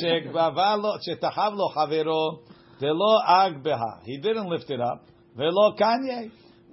שגבבה 0.00 0.76
לו, 0.76 0.90
שתחב 1.00 1.52
לו 1.56 1.68
חברו, 1.68 2.38
דלא 2.80 3.18
אגבהה. 3.26 3.92
He 4.04 4.18
didn't 4.22 4.48
lift 4.48 4.70
it 4.70 4.80
up. 4.80 5.10
ולא 5.36 5.72
קניה. 5.76 6.20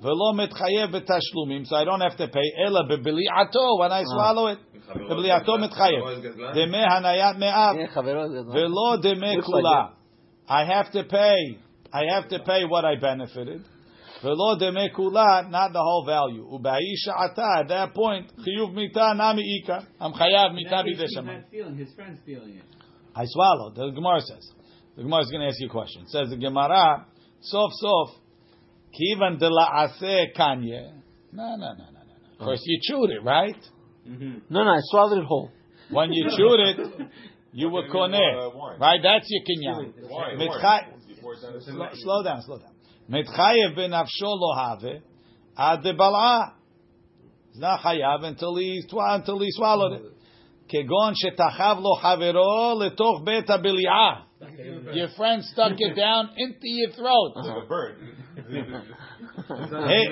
So 0.02 1.76
I 1.76 1.84
don't 1.84 2.00
have 2.00 2.16
to 2.16 2.26
pay. 2.28 2.42
When 3.78 3.92
I 3.92 4.02
swallow 4.04 4.46
it. 4.48 4.58
I 10.48 10.64
have 10.64 10.90
to 10.92 11.04
pay. 11.04 11.58
I 11.92 12.02
have 12.10 12.28
to 12.30 12.38
pay 12.40 12.64
what 12.64 12.84
I 12.84 12.96
benefited. 12.96 13.64
Not 14.24 15.72
the 15.72 15.80
whole 15.80 16.04
value. 16.04 16.48
At 16.56 17.68
that 17.68 17.94
point. 17.94 18.32
I'm 20.00 20.12
I 23.14 23.24
swallowed, 23.26 23.74
the 23.76 23.90
Gemara 23.90 24.20
says. 24.20 24.50
The 24.96 25.02
Gemara 25.02 25.22
is 25.22 25.30
going 25.30 25.42
to 25.42 25.48
ask 25.48 25.60
you 25.60 25.66
a 25.68 25.70
question. 25.70 26.02
It 26.02 26.08
says 26.08 26.28
the 26.30 26.36
Gemara, 26.36 27.06
sof 27.40 27.70
sof, 27.80 28.10
kivan 28.92 29.38
de 29.38 29.48
la'aseh 29.48 30.35
kanye. 30.37 30.92
No, 31.33 31.57
no, 31.57 31.57
no, 31.57 31.72
no, 31.72 31.85
no. 31.92 32.38
Of 32.38 32.38
course, 32.38 32.61
you 32.64 32.78
chewed 32.83 33.11
it, 33.11 33.22
right? 33.22 33.57
Mm-hmm. 34.09 34.38
No, 34.50 34.64
no, 34.64 34.70
I 34.70 34.81
swallowed 34.81 35.18
it 35.18 35.24
whole. 35.24 35.50
When 35.90 36.12
you 36.12 36.28
chewed 36.37 36.61
it, 36.61 37.09
you 37.52 37.68
were 37.68 37.83
Give 37.83 37.92
me 37.92 37.98
more, 37.98 38.09
koneh. 38.09 38.78
Right? 38.81 39.00
That's 39.02 39.26
your 39.28 39.42
kinyan. 39.44 39.92
Wine, 40.09 40.38
Mitchai- 40.38 40.62
wine. 40.62 41.00
You 41.07 41.16
pour 41.20 41.35
it 41.35 41.42
down 41.42 41.52
the 41.55 41.96
Slow, 41.96 42.22
down, 42.22 42.42
slow 42.42 42.59
down. 42.59 42.72
Mitchayev 43.11 43.76
ben 43.76 43.90
afsho 43.90 44.07
lo 44.22 44.55
have 44.57 45.02
ad 45.57 45.83
de 45.83 45.94
bal'a. 45.94 46.55
He's 47.50 47.61
not 47.61 47.81
chayav 47.81 48.24
until 48.24 48.57
he 48.57 48.83
until 48.90 49.38
he 49.40 49.50
swallowed 49.50 49.92
it. 49.92 50.02
Kegon 50.72 51.14
shetachav 51.22 51.81
lo 51.81 51.98
havero 52.02 52.76
letoch 52.76 53.24
bet 53.24 53.46
habili'ah. 53.46 54.24
Your 54.94 55.09
friend 55.16 55.44
stuck 55.44 55.72
it 55.76 55.94
down 55.94 56.31
into 56.37 56.59
your 56.62 56.90
throat. 56.92 57.33
Like 57.37 57.64
a 57.64 57.66
bird. 57.66 57.96
Hey, 58.52 60.06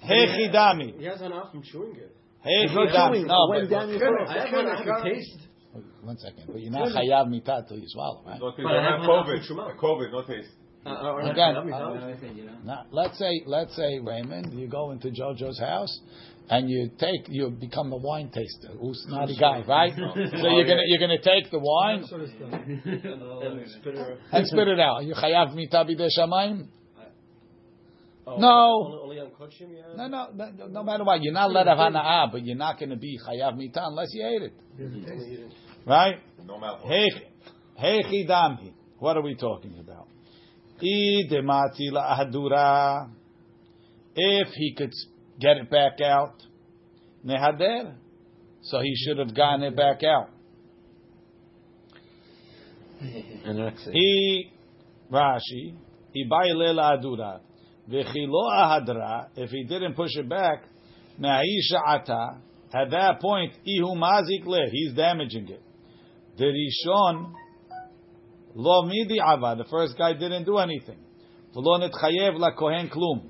hey 0.00 0.26
chidami. 0.48 0.98
He 0.98 1.04
has 1.04 1.20
an 1.20 1.32
off 1.32 1.50
from 1.52 1.62
chewing 1.62 1.96
it. 1.96 2.16
Hey 2.42 2.66
No 2.66 2.86
chidami. 2.86 3.12
chewing. 3.12 3.26
No, 3.26 3.44
It 3.44 3.50
went 3.50 3.70
but 3.70 3.76
down 3.76 3.88
your 3.90 3.98
throat. 3.98 4.28
I 4.28 4.46
have 4.46 4.54
an 4.54 4.66
off 4.66 5.04
taste. 5.04 5.38
one 6.02 6.16
second. 6.18 6.44
But 6.48 6.60
you're 6.60 6.72
not 6.72 6.88
chayav 6.88 7.28
mitah 7.28 7.58
until 7.60 7.78
you 7.78 7.86
swallow, 7.88 8.22
right? 8.26 8.40
No 8.40 8.50
taste. 8.50 8.62
But 8.64 8.72
I 8.72 8.78
I 8.78 8.82
have 8.82 9.00
have 9.00 9.08
COVID. 9.08 9.20
off 9.20 9.26
from 9.46 9.56
Shmuel. 9.56 9.76
COVID, 9.78 10.12
no 10.12 10.22
taste. 10.22 10.48
Again, 10.84 11.56
I 11.56 11.64
know, 11.64 11.94
I 11.94 12.18
said, 12.20 12.36
you 12.36 12.44
know. 12.44 12.56
Now, 12.64 12.86
let's 12.90 13.16
say, 13.16 13.42
let's 13.46 13.76
say, 13.76 14.00
Raymond, 14.02 14.52
you 14.58 14.66
go 14.66 14.90
into 14.90 15.10
JoJo's 15.10 15.60
house 15.60 16.00
and 16.50 16.68
you 16.68 16.90
take, 16.98 17.28
you 17.28 17.50
become 17.50 17.92
a 17.92 17.96
wine 17.96 18.30
taster. 18.34 18.76
Who's 18.80 19.06
not 19.08 19.30
a 19.30 19.34
guy, 19.38 19.62
right? 19.68 19.92
So 19.96 20.48
you're 20.48 20.66
gonna, 20.66 20.82
you're 20.86 20.98
gonna 20.98 21.22
take 21.22 21.52
the 21.52 21.60
wine 21.60 22.02
and 24.32 24.46
spit 24.48 24.66
it 24.68 24.80
out. 24.80 25.04
You 25.04 25.14
chayav 25.14 25.54
mita 25.54 25.84
bidei 25.88 26.08
shamayim? 26.18 26.66
No. 28.26 29.00
Only 29.02 29.18
on 29.18 29.30
Kodshim, 29.30 29.74
yeah. 29.74 29.96
No, 29.96 30.06
no, 30.06 30.28
no, 30.32 30.66
no 30.68 30.82
matter 30.84 31.04
what, 31.04 31.22
you're 31.22 31.32
not 31.32 31.50
let 31.50 31.66
of 31.66 31.78
hana'ah, 31.78 32.30
but 32.30 32.44
you're 32.44 32.56
not 32.56 32.78
gonna 32.78 32.96
be 32.96 33.18
chayav 33.18 33.56
mita 33.56 33.80
unless 33.84 34.08
you 34.12 34.26
ate 34.26 34.42
it, 34.42 35.52
right? 35.86 36.16
No 36.44 36.54
mouthwash. 36.54 36.88
Hey, 36.88 37.08
hey 37.76 38.02
chidami. 38.04 38.72
What 38.98 39.16
are 39.16 39.22
we 39.22 39.34
talking 39.34 39.76
about? 39.80 40.06
I 40.80 41.22
demati 41.30 41.90
la'ahadura. 41.90 43.10
If 44.14 44.48
he 44.54 44.74
could 44.76 44.92
get 45.40 45.56
it 45.56 45.70
back 45.70 46.00
out, 46.00 46.42
nehader. 47.26 47.94
So 48.62 48.80
he 48.80 48.94
should 48.94 49.18
have 49.18 49.34
gotten 49.34 49.64
it 49.64 49.76
back 49.76 50.02
out. 50.04 50.30
Anorexic. 53.02 53.92
He, 53.92 54.52
Rashi, 55.10 55.74
ibayle 56.16 56.72
la'adura. 56.72 57.40
V'chilo 57.90 58.50
ahadra. 58.52 59.28
If 59.36 59.50
he 59.50 59.64
didn't 59.64 59.94
push 59.94 60.10
it 60.16 60.28
back, 60.28 60.64
me'aisha 61.18 61.80
ata. 61.86 62.38
At 62.72 62.90
that 62.90 63.20
point, 63.20 63.52
ihu 63.66 63.94
mazik 63.96 64.46
le. 64.46 64.68
He's 64.70 64.94
damaging 64.94 65.48
it. 65.48 65.62
The 66.38 66.44
Rishon 66.44 67.32
lo 68.54 68.82
midi 68.86 69.18
ava. 69.20 69.56
The 69.58 69.68
first 69.70 69.98
guy 69.98 70.14
didn't 70.14 70.44
do 70.44 70.58
anything. 70.58 70.98
V'lo 71.54 71.80
netchayev 71.80 72.38
la 72.38 72.52
kohen 72.52 72.88
klum. 72.88 73.28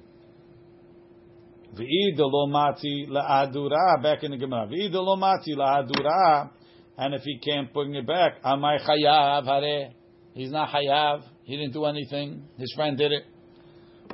V'id 1.74 2.18
lo 2.18 2.46
mati 2.46 3.06
la'adura. 3.08 4.02
Back 4.02 4.22
in 4.22 4.32
the 4.32 4.36
Gemara. 4.36 4.66
V'id 4.66 4.92
lo 4.92 5.16
mati 5.16 5.54
la'adura. 5.56 6.50
And 6.98 7.14
if 7.14 7.22
he 7.22 7.38
can't 7.38 7.72
bring 7.72 7.94
it 7.94 8.06
back, 8.06 8.42
amay 8.44 8.78
chayav 8.86 9.46
hare. 9.46 9.90
He's 10.34 10.50
not 10.50 10.68
chayav. 10.68 11.22
He 11.44 11.56
didn't 11.56 11.72
do 11.72 11.86
anything. 11.86 12.44
His 12.58 12.72
friend 12.76 12.96
did 12.96 13.12
it. 13.12 13.24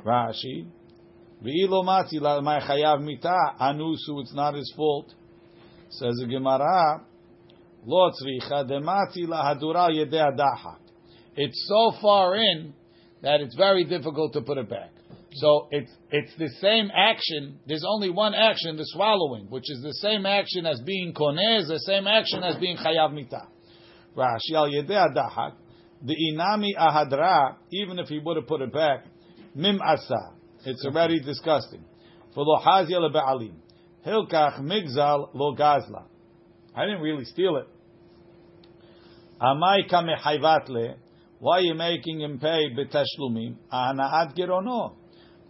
Rashi. 0.05 0.65
V'ilo 1.43 1.83
mati 1.83 2.19
la'amay 2.19 2.61
chayav 2.67 3.01
mita. 3.01 3.35
Anusu. 3.59 4.21
It's 4.21 4.33
not 4.33 4.53
his 4.55 4.71
fault. 4.75 5.13
Says 5.89 6.15
the 6.19 6.27
Gemara. 6.27 7.01
Lo 7.85 8.11
tzricha 8.11 8.69
demati 8.69 9.25
lahadura 9.25 9.89
yedei 9.89 10.35
adahak. 10.35 10.79
It's 11.35 11.65
so 11.67 11.93
far 12.01 12.35
in 12.35 12.73
that 13.21 13.41
it's 13.41 13.55
very 13.55 13.85
difficult 13.85 14.33
to 14.33 14.41
put 14.41 14.57
it 14.57 14.69
back. 14.69 14.91
So 15.33 15.67
it's 15.71 15.91
it's 16.11 16.35
the 16.37 16.49
same 16.59 16.91
action. 16.93 17.59
There's 17.67 17.85
only 17.87 18.09
one 18.09 18.33
action, 18.33 18.75
the 18.77 18.85
swallowing, 18.85 19.45
which 19.49 19.69
is 19.69 19.81
the 19.81 19.93
same 19.93 20.25
action 20.25 20.65
as 20.65 20.81
being 20.81 21.13
konez, 21.13 21.67
the 21.67 21.79
same 21.85 22.07
action 22.07 22.43
as 22.43 22.55
being 22.57 22.77
chayav 22.77 23.13
mita. 23.13 23.47
Rashi 24.17 24.55
al 24.55 24.67
yedei 24.69 24.89
adahak. 24.89 25.53
The 26.01 26.15
inami 26.33 26.75
ahadra, 26.77 27.55
even 27.71 27.99
if 27.99 28.07
he 28.07 28.19
would 28.19 28.37
have 28.37 28.47
put 28.47 28.61
it 28.61 28.73
back, 28.73 29.05
mim 29.55 29.79
asa. 29.81 30.33
It's 30.65 30.85
already 30.85 31.19
disgusting. 31.19 31.83
For 32.33 32.43
lo 32.43 32.59
hazia 32.59 32.99
leba'alim. 32.99 33.53
Hilkach 34.05 34.59
migzal 34.61 35.29
lo 35.33 35.55
gazla. 35.55 36.05
I 36.75 36.85
didn't 36.85 37.01
really 37.01 37.25
steal 37.25 37.57
it. 37.57 37.67
Amai 39.41 39.89
kamehayvatle. 39.89 40.95
Why 41.39 41.57
are 41.57 41.61
you 41.61 41.73
making 41.73 42.21
him 42.21 42.39
pay 42.39 42.67
b'tashlumim? 42.77 43.55
Ana'at 43.71 44.37
gerono. 44.37 44.95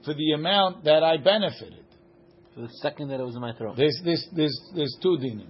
For 0.06 0.14
the 0.14 0.32
amount 0.34 0.84
that 0.86 1.04
I 1.04 1.18
benefited. 1.18 1.86
For 2.54 2.62
the 2.62 2.70
second 2.82 3.10
that 3.10 3.20
it 3.20 3.24
was 3.24 3.36
in 3.36 3.42
my 3.42 3.54
throat. 3.54 3.76
There's, 3.78 4.00
there's, 4.04 4.28
there's, 4.36 4.62
there's 4.76 4.98
two 5.02 5.18
dinim. 5.18 5.50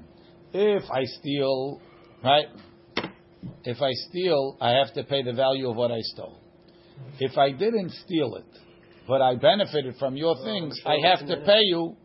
If 0.53 0.83
I 0.89 1.03
steal, 1.03 1.81
right? 2.23 2.45
If 3.63 3.81
I 3.81 3.91
steal, 4.09 4.57
I 4.59 4.71
have 4.71 4.93
to 4.95 5.03
pay 5.03 5.21
the 5.21 5.33
value 5.33 5.69
of 5.69 5.75
what 5.75 5.91
I 5.91 5.99
stole. 5.99 6.41
If 7.19 7.37
I 7.37 7.51
didn't 7.51 7.91
steal 8.05 8.35
it, 8.35 8.45
but 9.07 9.21
I 9.21 9.35
benefited 9.35 9.95
from 9.97 10.15
your 10.15 10.35
things, 10.43 10.79
I 10.85 10.97
have 11.07 11.27
to 11.27 11.37
pay 11.45 11.61
you. 11.61 11.97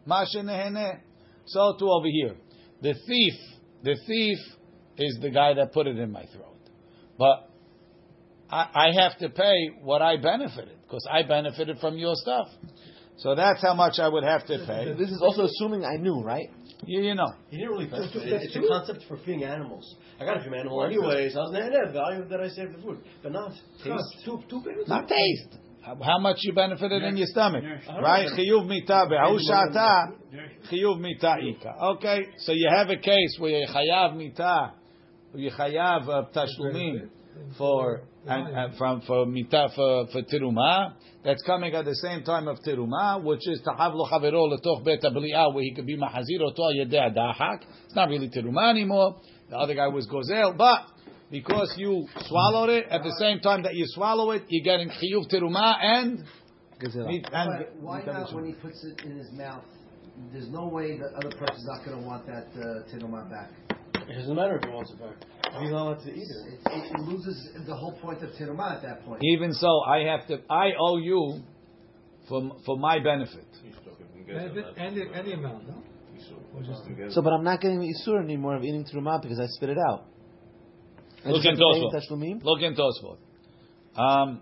So 1.46 1.76
to 1.78 1.84
over 1.90 2.06
here, 2.06 2.36
the 2.82 2.94
thief, 3.06 3.34
the 3.82 3.96
thief 4.06 4.38
is 4.96 5.18
the 5.20 5.30
guy 5.30 5.54
that 5.54 5.72
put 5.72 5.86
it 5.86 5.98
in 5.98 6.10
my 6.10 6.24
throat, 6.26 6.58
but 7.18 7.50
I, 8.50 8.68
I 8.74 9.02
have 9.02 9.18
to 9.18 9.28
pay 9.28 9.70
what 9.82 10.02
I 10.02 10.16
benefited 10.16 10.78
because 10.82 11.06
I 11.10 11.22
benefited 11.22 11.78
from 11.78 11.98
your 11.98 12.14
stuff. 12.16 12.48
So 13.18 13.34
that's 13.34 13.62
how 13.62 13.74
much 13.74 13.98
I 13.98 14.08
would 14.08 14.24
have 14.24 14.46
to 14.46 14.64
pay. 14.66 14.94
This 14.98 15.10
is 15.10 15.20
also 15.22 15.44
assuming 15.44 15.84
I 15.84 15.96
knew, 15.96 16.20
right? 16.22 16.50
You, 16.86 17.02
you 17.02 17.14
know. 17.14 17.32
He 17.50 17.56
didn't 17.58 17.70
really 17.72 17.86
That's 17.86 18.12
benefit. 18.12 18.22
true. 18.22 18.38
It's 18.40 18.56
a 18.56 18.68
concept 18.68 19.04
for 19.08 19.16
feeding 19.18 19.44
animals. 19.44 19.96
I 20.20 20.24
got 20.24 20.38
a 20.38 20.42
few 20.42 20.54
animal 20.54 20.84
anyways. 20.84 21.36
I 21.36 21.40
was 21.40 21.52
like, 21.52 21.72
yeah, 21.72 21.92
value 21.92 22.28
that 22.28 22.40
I 22.40 22.48
saved 22.48 22.78
the 22.78 22.82
food, 22.82 22.98
but 23.22 23.32
not 23.32 23.52
taste. 23.82 24.24
Two, 24.24 24.42
two 24.48 24.60
pennies. 24.62 24.88
Not 24.88 25.08
taste. 25.08 25.58
How 25.82 25.96
how 26.02 26.18
much 26.18 26.38
you 26.40 26.54
benefited 26.54 27.02
in 27.02 27.16
your 27.18 27.26
stomach, 27.26 27.62
Nurse. 27.62 27.82
right? 27.88 28.26
Chiyuv 28.38 28.66
mita 28.66 29.04
be'ahu 29.06 29.38
shata, 29.38 30.12
chiyuv 30.72 30.98
mita 30.98 31.36
ika. 31.42 31.74
Okay, 31.96 32.20
so 32.38 32.52
you 32.52 32.70
have 32.70 32.88
a 32.88 32.96
case 32.96 33.36
where 33.38 33.50
you 33.50 33.66
chayav 33.66 34.16
mita, 34.16 34.72
you 35.34 35.50
chayav 35.50 36.08
uh, 36.08 36.22
tashlumim 36.34 37.08
for 37.58 38.04
and, 38.26 38.48
and 38.48 38.76
from 38.76 39.00
for 39.02 39.26
mita 39.26 39.68
for 39.74 40.06
for 40.12 40.22
tiruma. 40.22 40.94
That's 41.24 41.42
coming 41.42 41.74
at 41.74 41.84
the 41.84 41.94
same 41.94 42.22
time 42.22 42.48
of 42.48 42.58
tiruma, 42.66 43.22
which 43.22 43.46
is 43.48 43.62
tahav 43.62 43.94
lo 43.94 44.06
chavero 44.10 44.48
letoch 44.50 44.84
bet 44.84 45.02
abliah, 45.02 45.52
where 45.54 45.64
he 45.64 45.74
could 45.74 45.86
be 45.86 45.96
mahazir 45.96 46.40
oto 46.40 46.70
yedei 46.72 47.14
adahak. 47.14 47.60
It's 47.86 47.94
not 47.94 48.08
really 48.08 48.28
tiruma 48.28 48.70
anymore. 48.70 49.16
The 49.50 49.56
other 49.56 49.74
guy 49.74 49.88
was 49.88 50.06
gozel, 50.06 50.56
but 50.56 50.86
because 51.30 51.74
you 51.76 52.06
swallowed 52.26 52.70
it 52.70 52.86
at 52.90 53.02
the 53.02 53.14
same 53.18 53.40
time 53.40 53.62
that 53.64 53.74
you 53.74 53.84
swallow 53.88 54.30
it, 54.32 54.44
you're 54.48 54.64
getting 54.64 54.88
chiyuv 54.88 55.32
tiruma 55.32 55.76
and 55.80 56.24
Gazelle. 56.80 57.08
and 57.08 57.22
But 57.32 57.76
why 57.80 58.02
not 58.04 58.32
when 58.34 58.46
he 58.46 58.52
puts 58.52 58.84
it 58.84 59.04
in 59.04 59.16
his 59.16 59.30
mouth? 59.32 59.64
There's 60.32 60.48
no 60.48 60.68
way 60.68 60.98
the 60.98 61.06
other 61.16 61.30
person's 61.36 61.66
not 61.66 61.84
going 61.84 62.00
to 62.00 62.06
want 62.06 62.26
that 62.26 62.46
uh, 62.54 62.86
tinoma 62.90 63.28
back. 63.30 63.50
It 64.08 64.18
doesn't 64.18 64.34
matter 64.34 64.56
if 64.56 64.64
he 64.64 64.70
wants 64.70 64.92
it 64.92 65.00
back. 65.00 65.16
He's 65.61 65.71
not 65.71 65.81
allowed 65.81 66.03
to 66.03 66.11
eat 66.11 66.29
it. 66.35 66.53
It, 66.53 66.59
it, 66.65 66.91
it 66.95 66.99
loses 67.01 67.49
the 67.65 67.75
whole 67.75 67.93
point 67.99 68.21
of 68.23 68.29
tinoma 68.31 68.75
at 68.77 68.81
that 68.83 69.05
point. 69.05 69.21
Even 69.23 69.51
so, 69.53 69.81
I 69.81 69.99
have 70.09 70.27
to. 70.27 70.39
I 70.49 70.67
owe 70.79 70.97
you 70.97 71.41
for 72.27 72.51
for 72.65 72.77
my 72.77 72.99
benefit. 72.99 73.45
Any, 74.77 75.01
any 75.13 75.33
amount, 75.33 75.67
no? 75.67 75.83
So, 77.09 77.21
but 77.21 77.33
I'm 77.33 77.43
not 77.43 77.61
getting 77.61 77.79
the 77.79 77.87
isur 77.87 78.21
anymore 78.23 78.55
of 78.57 78.63
eating 78.63 78.85
truma 78.85 79.21
because 79.21 79.39
I 79.39 79.47
spit 79.47 79.69
it 79.69 79.77
out. 79.89 80.05
I 81.25 81.29
Look 81.29 81.43
just 81.43 81.47
in 81.47 81.55
have 81.55 81.57
to 81.57 81.65
pay 81.73 81.79
Tosfot. 81.79 82.11
tashlumim? 82.11 82.43
Look 82.43 82.61
in 82.61 82.75
Tosfot. 82.75 83.17
Um, 83.97 84.39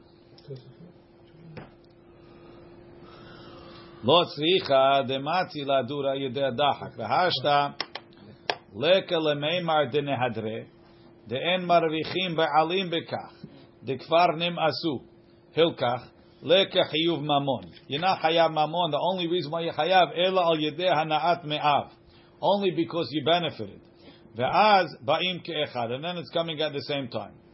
לא 4.04 4.24
צריכה 4.36 5.02
דמצי 5.08 5.64
להדורה 5.66 6.16
ידי 6.16 6.44
הדחק. 6.44 6.98
והשתא 6.98 7.68
לקה 8.76 9.16
למימר 9.18 9.86
דנהדרה, 9.92 10.60
דאין 11.28 11.66
מרוויחים 11.66 12.36
בעלים 12.36 12.90
בכך, 12.90 13.46
דכבר 13.84 14.28
נמאסו, 14.38 15.00
הלקח, 15.56 16.12
לקה 16.44 16.84
חיוב 16.84 17.24
ממון. 17.24 17.64
You're 17.90 18.02
not 18.02 18.22
חייב 18.22 18.52
ממון, 18.52 18.92
the 18.92 18.98
only 18.98 19.28
reason 19.28 19.52
why 19.52 19.62
you're 19.62 19.76
חייב, 19.76 20.10
אלא 20.16 20.50
על 20.52 20.60
ידי 20.60 20.90
הנעת 20.90 21.46
מאב. 21.46 21.86
Only 22.42 22.72
because 22.72 23.12
you 23.12 23.26
benefited. 23.26 23.88
ואז 24.36 24.86
באים 25.02 25.40
כאחד, 25.40 25.88
and 25.92 26.04
then 26.04 26.18
it's 26.18 26.30
coming 26.30 26.60
at 26.62 26.74
the 26.74 26.94
same 26.94 27.14
time. 27.14 27.48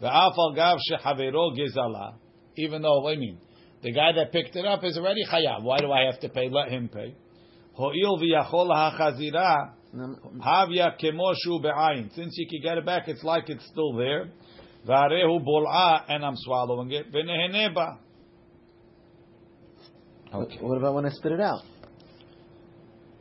ואף 0.00 0.32
על 0.38 0.54
גב 0.54 0.76
שחברו 0.78 1.50
גזלה, 1.56 2.08
even 2.58 2.82
though, 2.82 3.02
what 3.02 3.14
do 3.14 3.20
you 3.20 3.20
mean? 3.20 3.38
The 3.82 3.92
guy 3.92 4.12
that 4.12 4.32
picked 4.32 4.56
it 4.56 4.66
up 4.66 4.84
is 4.84 4.96
already 4.98 5.24
chayav. 5.24 5.62
Why 5.62 5.78
do 5.78 5.92
I 5.92 6.02
have 6.10 6.20
to 6.20 6.28
pay? 6.28 6.48
Let 6.50 6.68
him 6.68 6.88
pay. 6.88 7.14
הואיל 7.72 8.08
ויכול 8.20 8.72
החזירה, 8.72 9.56
Havya 9.95 10.97
kemoshu 10.99 11.61
be'ayin. 11.61 12.13
Since 12.15 12.35
you 12.37 12.47
can 12.49 12.61
get 12.61 12.77
it 12.77 12.85
back, 12.85 13.07
it's 13.07 13.23
like 13.23 13.49
it's 13.49 13.65
still 13.67 13.93
there. 13.93 14.29
Varehu 14.87 15.43
bol'a, 15.45 16.05
and 16.07 16.25
I'm 16.25 16.35
swallowing 16.37 16.91
it. 16.91 17.11
Veneheneba. 17.11 17.97
Okay. 20.33 20.57
What 20.61 20.77
about 20.77 20.95
when 20.95 21.05
I 21.05 21.09
spit 21.09 21.33
it 21.33 21.41
out? 21.41 21.61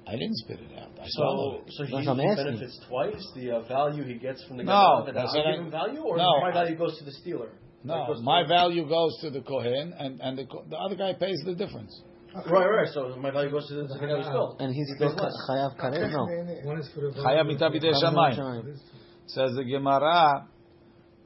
I 0.07 0.13
didn't 0.13 0.37
spit 0.37 0.61
it 0.61 0.79
out. 0.79 0.91
I 1.01 1.07
so, 1.09 1.63
so 1.69 1.85
he 1.85 2.05
benefits 2.05 2.81
twice 2.89 3.33
the 3.35 3.53
uh, 3.53 3.61
value 3.69 4.05
he 4.05 4.15
gets 4.15 4.43
from 4.45 4.57
the 4.57 4.65
no, 4.65 5.05
guy. 5.07 5.13
That's 5.13 5.37
I 5.37 5.53
give 5.53 5.65
him 5.65 5.71
value, 5.71 6.01
or 6.01 6.17
no. 6.17 6.41
my 6.41 6.53
value 6.53 6.77
goes 6.77 6.99
to 6.99 7.05
the 7.05 7.13
stealer. 7.13 7.51
No, 7.85 8.15
my 8.23 8.47
value 8.47 8.87
goes 8.89 9.17
to 9.23 9.31
the 9.31 9.41
Kohen, 9.41 9.95
and, 9.99 10.21
and 10.21 10.37
the, 10.37 10.47
the 10.69 10.77
other 10.77 10.97
guy 10.97 11.15
pays 11.15 11.41
the 11.47 11.55
difference. 11.55 11.99
Right, 12.35 12.67
right. 12.67 12.89
So 12.93 13.17
my 13.17 13.31
value 13.31 13.51
goes 13.51 13.67
to 13.69 13.75
the 13.75 13.87
guy 13.87 14.17
who 14.17 14.23
stole. 14.23 14.57
And 14.61 14.73
he's 14.75 14.89
He 14.89 14.95
still 14.95 15.15
chayav 15.17 15.77
karet? 15.77 16.13
No. 16.13 16.69
One 16.69 16.79
is 16.79 16.89
for 16.95 17.01
the 17.01 17.21
Chayav 17.21 17.47
mita 17.47 17.71
b'dei 17.71 17.93
shamayim. 17.93 18.79
Says 19.27 19.53
the 19.57 19.65
Gemara, 19.65 20.47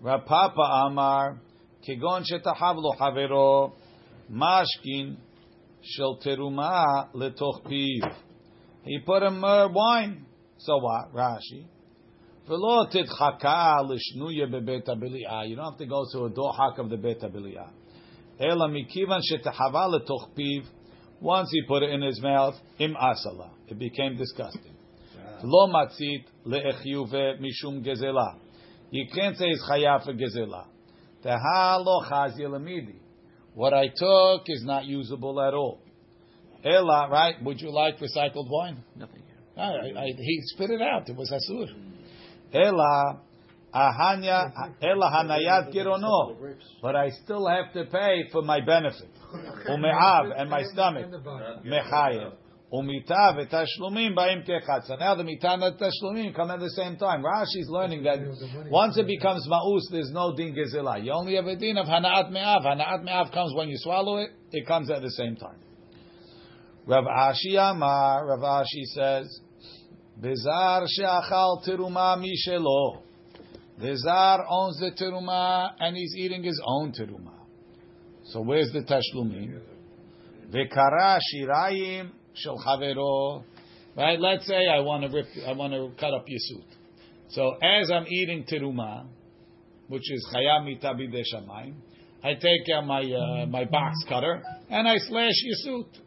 Rav 0.01 0.25
Papa 0.25 0.87
Amar, 0.87 1.41
Kegon 1.87 2.25
shetahav 2.31 2.77
lo 2.77 2.95
havero, 2.99 3.73
mashkin 4.33 5.17
shel 5.83 6.19
teruma 6.25 7.13
letoch 7.15 7.67
piv. 7.67 8.15
He 8.85 8.99
put 9.01 9.23
him 9.23 9.45
uh, 9.45 9.69
wine. 9.69 10.25
So 10.59 10.79
what? 10.79 11.15
Rashi. 11.15 11.67
V'lo 12.49 12.91
titchaka 12.91 13.83
l'shnuya 13.87 14.49
bebet 14.51 14.87
habili'ah. 14.87 15.49
You 15.49 15.57
don't 15.57 15.73
have 15.73 15.79
to 15.79 15.87
go 15.87 16.05
to 16.13 16.25
a 16.25 16.31
dohak 16.31 16.79
of 16.79 16.89
the 16.89 16.97
bet 16.97 17.21
habili'ah. 17.21 17.71
Ela 18.41 18.69
mikivan 18.69 19.21
shetahava 19.21 19.89
letoch 19.93 20.35
piv. 20.39 20.65
Once 21.21 21.49
he 21.51 21.63
put 21.67 21.83
it 21.83 21.91
in 21.91 22.03
his 22.03 22.21
mouth, 22.21 22.55
im 22.79 22.95
asala. 22.95 23.51
It 23.69 23.79
became 23.79 24.17
disgusting. 24.17 24.75
Lo 25.43 25.69
matzit 25.69 26.25
le'echyuve 26.47 27.41
mishum 27.41 27.85
gezela. 27.85 28.37
You 28.91 29.07
can't 29.15 29.37
say 29.37 29.47
it's 29.47 29.63
chayav 29.71 30.05
for 30.05 30.15
gezela. 30.15 30.67
Teha 31.25 31.85
lo 31.85 32.03
chazi 32.03 32.41
lamidi. 32.41 32.97
What 33.55 33.73
I 33.73 33.89
took 33.89 34.43
is 34.47 34.65
not 34.65 34.85
usable 34.85 35.41
at 35.41 35.55
all. 35.55 35.81
Ela, 36.65 37.09
right? 37.11 37.43
Would 37.43 37.61
you 37.61 37.71
like 37.71 37.99
recycled 37.99 38.49
wine? 38.49 38.83
Nothing. 38.97 39.23
I, 39.57 39.63
I, 39.63 40.07
he 40.17 40.41
spit 40.47 40.71
it 40.71 40.81
out. 40.81 41.09
It 41.09 41.17
was 41.17 41.31
asur. 41.31 41.69
Ela, 42.53 43.21
ahanya, 43.73 44.51
ela 44.83 45.11
hanayat 45.13 45.73
girono. 45.73 46.37
But 46.83 46.97
I 46.97 47.11
still 47.23 47.47
have 47.47 47.73
to 47.75 47.85
pay 47.91 48.25
for 48.33 48.43
my 48.43 48.61
benefit. 48.65 49.11
Ume'av 49.69 50.33
and 50.37 50.51
my 50.51 50.63
stomach. 50.63 51.07
Mechayev. 51.65 52.33
Umita 52.73 53.37
v'tashlumim 53.37 54.17
ba'im 54.17 54.49
kechad. 54.49 54.87
So 54.87 54.97
now 54.97 55.15
the 55.15 55.23
mita 55.23 55.51
and 55.51 55.63
the 55.63 55.73
tashlumim 55.73 56.35
come 56.35 56.51
at 56.51 56.61
the 56.61 56.71
same 56.71 56.97
time. 56.97 57.23
Rashi's 57.23 57.69
learning 57.69 58.03
that 58.05 58.19
once 58.69 58.99
it 58.99 59.07
becomes 59.07 59.47
ma'us, 59.47 59.83
there's 59.93 60.11
no 60.11 60.35
din 60.35 60.55
gezela. 60.55 61.03
You 61.03 61.13
only 61.13 61.37
have 61.37 61.47
a 61.47 61.57
din 61.57 61.79
of 61.79 61.87
hana'at 61.87 62.31
me'av. 62.31 62.63
Hana'at 62.63 63.05
me'av 63.05 63.33
comes 63.33 63.55
when 63.55 63.69
you 63.69 63.77
swallow 63.79 64.17
it. 64.17 64.31
It 64.51 64.67
comes 64.67 64.91
at 64.91 65.03
the 65.03 65.11
same 65.11 65.37
time. 65.37 65.59
Rav 66.87 67.05
Ashi 67.05 67.57
Amar, 67.57 68.27
Rav 68.27 68.41
Ashi 68.41 68.85
says, 68.95 69.41
Bizar 70.21 70.87
she'achal 70.89 71.63
teruma 71.67 72.19
mishelo. 72.19 73.03
The 73.79 73.97
zar 73.97 74.45
owns 74.49 74.79
the 74.79 74.93
teruma 74.93 75.73
and 75.81 75.97
he's 75.97 76.15
eating 76.17 76.43
his 76.43 76.61
own 76.65 76.93
teruma. 76.93 77.34
So 78.27 78.41
where's 78.41 78.73
the 78.73 78.81
tashlumim? 78.81 79.61
Vekara 80.51 81.19
shirayim 81.35 82.11
shel 82.35 82.59
chavero. 82.67 83.45
Right? 83.97 84.19
Let's 84.19 84.47
say 84.47 84.67
I 84.67 84.81
want 84.81 85.05
to 85.05 85.17
rip, 85.17 85.27
I 85.47 85.53
want 85.53 85.73
to 85.73 85.91
cut 86.01 86.15
up 86.15 86.25
your 86.27 86.39
suit. 86.41 86.65
So 87.29 87.57
as 87.63 87.91
I'm 87.91 88.07
eating 88.09 88.45
teruma, 88.45 89.07
which 89.89 90.11
is 90.11 90.27
chayam 90.35 90.65
mita 90.65 90.95
b'dei 90.95 91.23
shamayim, 91.35 91.75
I 92.23 92.35
take 92.35 92.63
out 92.75 92.87
my 92.87 93.03
uh, 93.03 93.47
my 93.47 93.65
box 93.65 93.97
cutter 94.09 94.43
and 94.71 94.89
I 94.89 94.97
slash 94.97 95.35
your 95.43 95.57
suit. 95.57 95.99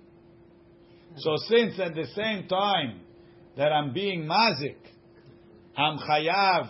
So 1.17 1.36
since 1.47 1.80
at 1.80 1.93
the 1.93 2.08
same 2.15 2.47
time 2.47 3.01
that 3.56 3.71
I'm 3.71 3.93
being 3.93 4.23
mazik, 4.23 4.77
I'm 5.75 5.99
chayav 5.99 6.69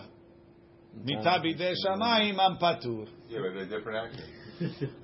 mita 1.02 1.42
b'dei 1.42 1.72
shamayim, 1.86 2.38
I'm 2.38 2.58
patur. 2.58 3.06
Yeah, 3.28 3.38
but 3.42 3.54
they're 3.54 3.78
different 3.78 4.12
actions. 4.12 4.37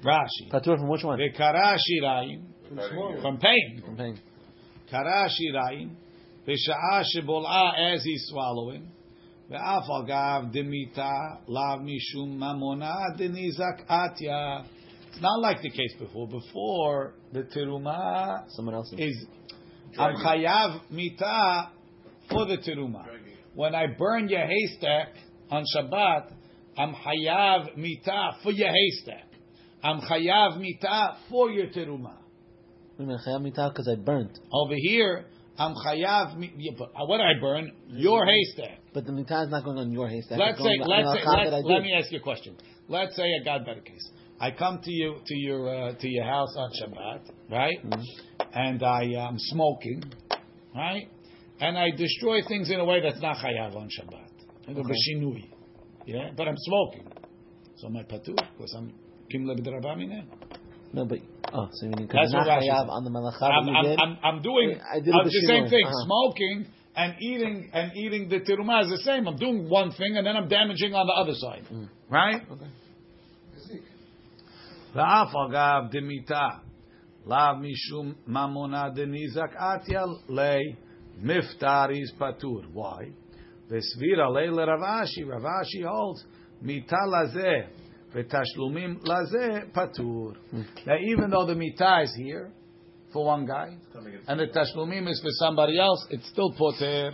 Rashi. 0.03 0.51
Patur 0.51 0.77
from 0.77 0.89
which 0.89 1.03
one? 1.03 1.19
Vekara 1.19 1.77
shirayim 1.77 2.43
from 3.21 3.38
pain. 3.38 3.82
From 3.84 3.97
paying. 3.97 4.19
Kara 4.89 5.27
shirayim 5.29 5.91
v'sha'a 6.47 7.03
shebol'a 7.15 7.93
as 7.93 8.03
he's 8.03 8.25
swallowing 8.29 8.91
ואף 9.49 9.84
אגב 10.03 10.43
דמיתה 10.51 11.12
לאו 11.47 11.79
משום 11.82 12.39
ממונה 12.39 12.93
דניזק 13.17 13.89
atya. 13.89 14.63
It's 15.12 15.21
not 15.21 15.39
like 15.41 15.62
the 15.63 15.71
case 15.71 15.95
before. 15.97 16.27
Before, 16.27 17.13
the 17.34 17.43
teruma 17.43 18.43
Someone 18.49 18.75
else. 18.75 18.93
is 18.95 19.25
I'm 19.97 20.15
chayav 20.17 20.82
mita 20.91 21.71
for 22.29 22.45
the 22.45 22.58
teruma. 22.58 23.05
When 23.55 23.73
I 23.73 23.88
burn 23.88 24.29
your 24.29 24.45
haystack 24.45 25.15
on 25.49 25.63
Shabbat, 25.75 26.32
I'm 26.77 26.93
chayav 26.93 27.75
mita 27.75 28.38
for 28.43 28.51
your 28.51 28.69
haystack. 28.69 29.25
I'm 29.85 30.01
chayav 30.01 30.59
mita 30.59 31.18
for 31.29 31.51
your 31.51 31.66
teruma. 31.66 32.16
Because 32.97 33.88
I 33.88 33.97
burnt. 33.97 34.38
Over 34.51 34.75
here, 34.77 35.27
I'm 35.59 35.75
chayav. 35.75 36.40
yeah, 36.57 36.73
uh, 36.81 37.07
What 37.07 37.20
I 37.20 37.38
burn? 37.38 37.70
Your 37.88 38.25
haystack. 38.25 38.79
But 38.94 39.05
the 39.05 39.12
mitah 39.12 39.44
is 39.44 39.51
not 39.51 39.62
going 39.64 39.79
on 39.79 39.92
your 39.92 40.09
haystack. 40.09 40.38
Let's 40.38 40.59
say, 40.59 40.64
let's 40.81 41.12
say, 41.12 41.27
melachah 41.27 41.44
that 41.44 41.55
I 41.55 41.57
let's, 41.57 41.66
let 41.66 41.83
me 41.83 41.92
ask 41.92 42.11
you 42.11 42.18
a 42.18 42.23
question. 42.23 42.57
Let's 42.88 43.14
say 43.14 43.25
I 43.25 43.44
got 43.44 43.66
better 43.66 43.83
case. 43.83 44.11
I 44.40 44.53
come 44.53 44.81
to 44.83 44.90
you 44.90 45.16
to 45.25 45.35
your 45.35 45.68
uh, 45.68 45.94
to 45.94 46.09
your 46.09 46.25
house 46.25 46.55
on 46.57 46.70
Shabbat, 46.70 47.31
right? 47.51 47.85
Mm-hmm. 47.85 48.42
And 48.55 48.83
I 48.83 49.05
uh, 49.16 49.29
am 49.29 49.37
smoking, 49.38 50.03
right? 50.75 51.09
And 51.61 51.77
I 51.77 51.90
destroy 51.90 52.40
things 52.49 52.70
in 52.70 52.81
a 52.81 52.85
way 52.85 53.01
that's 53.03 53.20
not 53.20 53.37
chayav 53.37 53.77
on 53.77 53.88
Shabbat. 53.88 54.70
Okay. 54.70 54.79
Yeah, 56.07 56.31
but 56.37 56.49
I'm 56.49 56.57
smoking, 56.57 57.07
so 57.77 57.90
my 57.90 58.03
patur 58.03 58.37
because 58.57 58.75
I'm. 58.77 59.03
No, 60.92 61.04
but 61.04 61.18
oh, 61.52 61.68
so 61.72 61.87
you 61.87 61.92
mean 61.96 62.08
that's 62.12 62.32
on 62.32 63.04
the 63.04 63.10
malachah. 63.10 63.42
I'm, 63.42 63.68
I'm, 63.68 63.87
I'm, 63.98 64.18
I'm, 64.22 64.42
doing 64.42 64.78
I 64.80 65.00
did 65.00 65.12
I'm 65.12 65.24
the 65.24 65.44
same 65.46 65.68
thing. 65.68 65.84
Uh-huh. 65.84 66.06
Smoking 66.06 66.66
and 66.94 67.14
eating 67.20 67.70
and 67.72 67.96
eating 67.96 68.28
the 68.28 68.40
teruma 68.40 68.84
is 68.84 68.90
the 68.90 69.02
same. 69.04 69.26
I'm 69.26 69.37
doing 69.37 69.68
one 69.68 69.90
thing 69.90 70.16
and 70.16 70.26
then 70.26 70.37
I'm 70.37 70.48
damaging 70.48 70.94
on 70.94 71.06
the 71.06 71.12
other 71.12 71.34
side, 71.34 71.64
mm. 71.72 71.88
right? 72.08 72.42
Okay. 72.50 72.70
ואף 74.94 75.28
אגב 75.48 75.90
דמיתה, 75.90 76.48
la 77.26 77.54
mishum 77.54 78.14
mamona 78.26 78.94
דניזק 78.94 79.56
עטיה 79.56 80.04
לי 80.28 80.74
מפטר 81.22 81.90
איז 81.90 82.12
פטור. 82.18 82.60
Why? 82.74 83.04
וסביר 83.68 84.22
עלי 84.22 84.46
לרב 84.46 84.80
Rav 84.80 85.04
Ashi 85.04 85.34
רב 85.34 85.46
אשי 85.62 85.82
הולץ, 85.82 86.26
מיתה 86.62 86.96
ותשלומים 88.13 88.99
לזה 89.03 89.60
פטור. 89.71 90.32
Now 90.86 90.97
even 90.97 91.29
though 91.29 91.45
the 91.45 91.55
מיתה 91.55 92.03
is 92.03 92.15
here, 92.15 92.51
for 93.12 93.25
one 93.25 93.45
guy, 93.45 93.75
and 94.27 94.39
the 94.39 94.47
tashlumim 94.47 95.10
is 95.10 95.19
for 95.21 95.32
somebody 95.32 95.79
else, 95.79 96.05
it's 96.10 96.27
still 96.29 96.53
poter. 96.53 97.12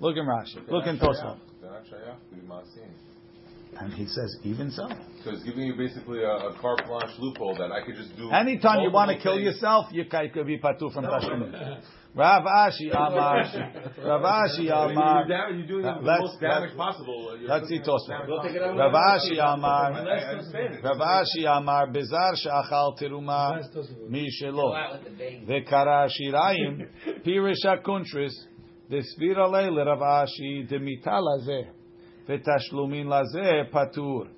Look 0.00 0.16
in 0.16 0.24
Rashi. 0.24 0.68
Look 0.68 0.86
in 0.86 0.98
Tosfot. 0.98 1.38
They're 1.60 1.70
not 1.70 1.84
shayach 1.84 2.30
to 2.30 2.34
be 2.34 2.40
maasim. 2.42 2.90
And 3.78 3.92
he 3.92 4.06
says, 4.06 4.36
even 4.42 4.70
so. 4.72 4.88
So 5.22 5.30
it's 5.30 5.44
giving 5.44 5.62
you 5.62 5.76
basically 5.76 6.24
a, 6.24 6.32
a 6.50 6.58
carte 6.60 6.84
blanche 6.86 7.16
loophole 7.18 7.54
that 7.56 7.70
I 7.70 7.84
could 7.84 7.94
just 7.94 8.16
do. 8.16 8.30
Anytime 8.32 8.80
you 8.80 8.90
want 8.90 9.10
to 9.10 9.14
multiple 9.14 9.22
kill 9.22 9.34
things. 9.34 9.54
yourself, 9.54 9.86
you 9.92 10.04
can 10.06 10.30
could 10.30 10.46
be 10.46 10.58
patu 10.58 10.92
from 10.92 11.04
Tashlumin. 11.04 11.80
Rav 12.15 12.43
Ashi 12.43 12.89
Amar, 12.95 13.43
Rav 14.05 14.21
Ashi 14.21 14.69
Amar. 14.71 15.27
You're, 15.27 15.67
doing 15.67 15.81
the 15.83 15.97
let's- 16.01 16.21
most 16.21 16.39
damage 16.39 16.69
let's- 16.69 16.75
possible. 16.77 17.37
You're 17.37 17.49
Let's 17.49 17.67
see 17.67 17.79
Tosfot. 17.79 18.27
We'll 18.27 18.41
take 18.41 18.55
it 18.55 18.61
out. 18.63 18.77
Rav 18.77 18.93
Ashi 18.93 19.37
Amar, 19.37 19.91
understand. 19.93 20.81
Rav 20.81 20.97
Ashi 20.97 21.45
Amar, 21.45 21.87
Bizar 21.91 22.35
she'achal 22.37 22.95
teruma 22.97 23.59
mi 24.09 24.29
shelo. 24.41 24.71
Vekara 25.45 26.07
shirayim, 26.07 26.87
pirish 27.25 27.65
hakuntris, 27.65 28.31
desvira 28.89 29.47
leile 29.49 29.85
Rav 29.85 29.99
Ashi, 29.99 30.65
demita 30.69 31.19
lazeh, 31.19 31.67
vetashlumin 32.29 33.07
lazeh 33.07 33.69
patur. 33.71 34.29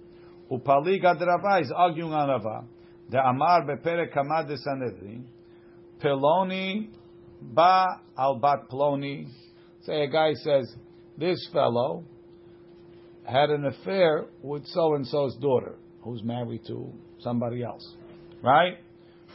Upalig 0.52 1.04
ad 1.04 1.22
Rava 1.22 1.60
is 1.62 1.72
arguing 1.76 2.12
on 2.14 2.28
Rava. 2.30 2.64
The 3.10 3.20
Amar 3.20 3.68
beperek 3.68 4.14
kamad 4.16 4.48
de 4.48 4.58
Sanhedrin, 4.58 5.26
Peloni 6.02 6.90
ba 7.54 8.02
al 8.18 8.40
bat 8.40 8.70
Ploni. 8.70 9.28
Say 9.84 10.04
a 10.04 10.08
guy 10.08 10.34
says, 10.34 10.74
this 11.18 11.50
fellow 11.52 12.04
had 13.24 13.50
an 13.50 13.66
affair 13.66 14.26
with 14.42 14.66
so 14.68 14.96
and 14.96 15.06
so's 15.08 15.36
daughter, 15.38 15.76
who's 16.02 16.24
married 16.24 16.62
to 16.68 16.94
somebody 17.20 17.64
else, 17.64 17.96
right? 18.42 18.78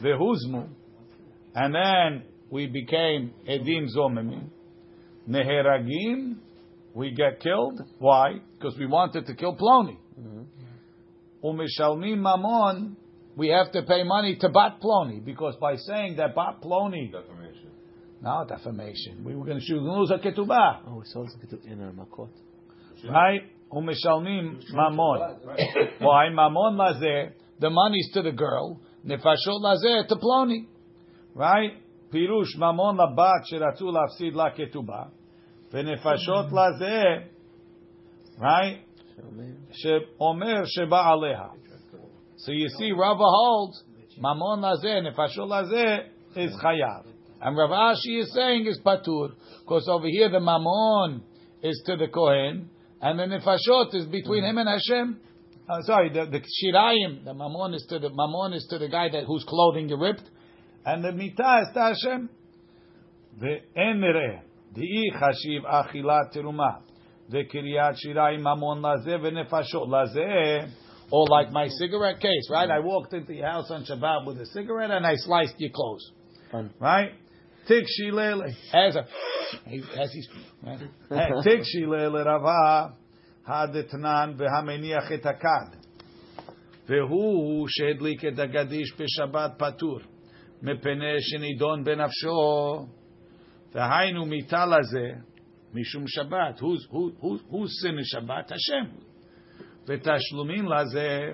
Vehuzmu, 0.01 0.67
and 1.55 1.75
then 1.75 2.23
we 2.49 2.67
became 2.67 3.33
edim 3.47 3.87
zomemim, 3.95 4.49
neheragim. 5.29 6.37
We 6.95 7.11
get 7.11 7.39
killed. 7.39 7.81
Why? 7.97 8.39
Because 8.57 8.77
we 8.77 8.85
wanted 8.85 9.25
to 9.25 9.33
kill 9.33 9.55
Ploni. 9.55 9.97
Mm-hmm. 10.19 10.43
Umishalmim 11.43 12.19
mamon. 12.19 12.95
We 13.35 13.47
have 13.49 13.71
to 13.71 13.81
pay 13.81 14.03
money 14.03 14.37
to 14.41 14.49
Bat 14.49 14.79
Ploni 14.79 15.25
because 15.25 15.55
by 15.59 15.75
saying 15.75 16.17
that 16.17 16.35
Bat 16.35 16.61
Ploni, 16.61 17.11
Defamation. 18.23 18.39
no 18.39 18.45
defamation, 18.47 19.23
we 19.25 19.35
were 19.35 19.45
going 19.45 19.59
to 19.59 19.65
shoot 19.65 19.81
lose 19.81 20.11
a 20.11 20.17
ketubah. 20.17 20.79
Oh, 20.87 20.95
we 20.95 21.05
saw 21.05 21.23
this 21.23 21.35
in 21.65 21.81
our 21.81 21.91
makot. 21.91 22.29
Right? 23.09 23.41
Umishalmim 23.71 24.63
mamon. 24.73 25.39
Why? 25.99 26.29
Mamon 26.31 26.77
lazeh. 26.77 27.33
The 27.59 27.69
money's 27.69 28.09
to 28.13 28.21
the 28.21 28.31
girl. 28.31 28.79
Nefashot 29.05 29.61
lazeh 29.61 30.07
to 30.07 30.15
Ploni. 30.15 30.67
Right? 31.35 31.71
Pirush 32.13 32.55
mamon 32.57 32.97
labat 32.97 33.43
sheratzu 33.51 33.83
lafsid 33.83 34.33
la 34.33 34.51
ketubah. 34.51 35.09
Venefashot 35.73 36.51
lazeh. 36.51 37.25
Right? 38.39 38.81
Sheomer 39.83 40.65
sheba 40.67 40.95
aleha. 40.95 41.51
So 42.37 42.51
you 42.51 42.69
see, 42.69 42.91
Rava 42.91 43.23
holds 43.23 43.83
mamon 44.21 44.61
lazeh 44.61 45.01
nefashot 45.01 45.47
lazeh 45.47 46.07
is 46.35 46.51
chayav, 46.63 47.05
and 47.43 47.57
Rav 47.57 47.71
Ashi 47.71 48.21
is 48.21 48.33
saying 48.33 48.67
is 48.67 48.79
patur, 48.85 49.33
because 49.59 49.89
over 49.89 50.07
here 50.07 50.29
the 50.29 50.39
mammon 50.39 51.23
is 51.61 51.83
to 51.85 51.97
the 51.97 52.07
kohen, 52.07 52.69
and 53.01 53.19
the 53.19 53.23
nefashot 53.23 53.93
is 53.95 54.05
between 54.05 54.43
mm-hmm. 54.43 54.57
him 54.57 54.65
and 54.65 54.69
Hashem. 54.69 55.19
Uh, 55.69 55.81
sorry, 55.81 56.09
the, 56.09 56.25
the 56.25 56.39
shirayim, 56.39 57.25
the 57.25 57.33
mammon 57.33 57.73
is 57.73 57.85
to 57.89 57.99
the 57.99 58.09
mamon 58.09 58.55
is 58.55 58.65
to 58.69 58.77
the 58.77 58.87
guy 58.87 59.09
that 59.09 59.25
whose 59.25 59.43
clothing 59.43 59.89
you 59.89 59.97
ripped, 59.97 60.23
and 60.85 61.03
the 61.03 61.09
mitah 61.09 61.63
is 61.63 61.67
to 61.73 61.79
Hashem. 61.81 62.29
The 63.41 63.57
enre, 63.77 64.39
the 64.73 65.11
chashiv 65.13 65.65
achilat 65.65 66.33
teruma, 66.33 66.79
the 67.29 67.43
kiryat 67.43 67.97
shirayim 68.05 68.41
mammon 68.41 68.81
lazeh 68.81 69.19
v'nefashot 69.19 69.89
laze. 69.89 70.71
Or 71.11 71.27
like 71.27 71.51
my 71.51 71.67
cigarette 71.67 72.21
case, 72.21 72.49
right? 72.49 72.71
I 72.71 72.79
walked 72.79 73.13
into 73.13 73.33
your 73.33 73.45
house 73.45 73.69
on 73.69 73.83
Shabbat 73.83 74.25
with 74.25 74.39
a 74.39 74.47
cigarette 74.47 74.89
and 74.89 75.05
I 75.05 75.15
sliced 75.15 75.53
your 75.59 75.69
clothes. 75.69 76.11
Fun. 76.51 76.73
Right? 76.79 77.11
Tik 77.66 77.84
shilele, 77.84 78.48
as 78.72 78.96
a, 78.96 79.06
as 80.00 80.12
he's, 80.12 80.28
right? 80.62 80.80
Tik 81.44 81.60
shilele 81.60 82.24
rava, 82.24 82.94
הדתנן 83.48 84.32
והמניח 84.36 85.12
את 85.12 85.26
הכד. 85.26 85.76
והוא 86.88 87.66
שהדליק 87.68 88.24
את 88.24 88.38
הגדיש 88.38 88.92
בשבת 88.98 89.52
פטור, 89.58 89.98
מפני 90.62 91.20
שנידון 91.20 91.84
בנפשו. 91.84 92.86
והיינו 93.72 94.26
מיתה 94.26 94.66
לזה, 94.66 95.20
משום 95.74 96.04
שבת. 96.06 96.60
Who's, 96.60 96.90
who, 96.90 97.12
who, 97.20 97.38
who's 97.50 97.72
sin 97.82 97.98
is 97.98 98.16
Shabbat? 98.16 98.50
Hashem. 98.50 99.08
ותשלומים 99.88 100.68
לזה, 100.68 101.32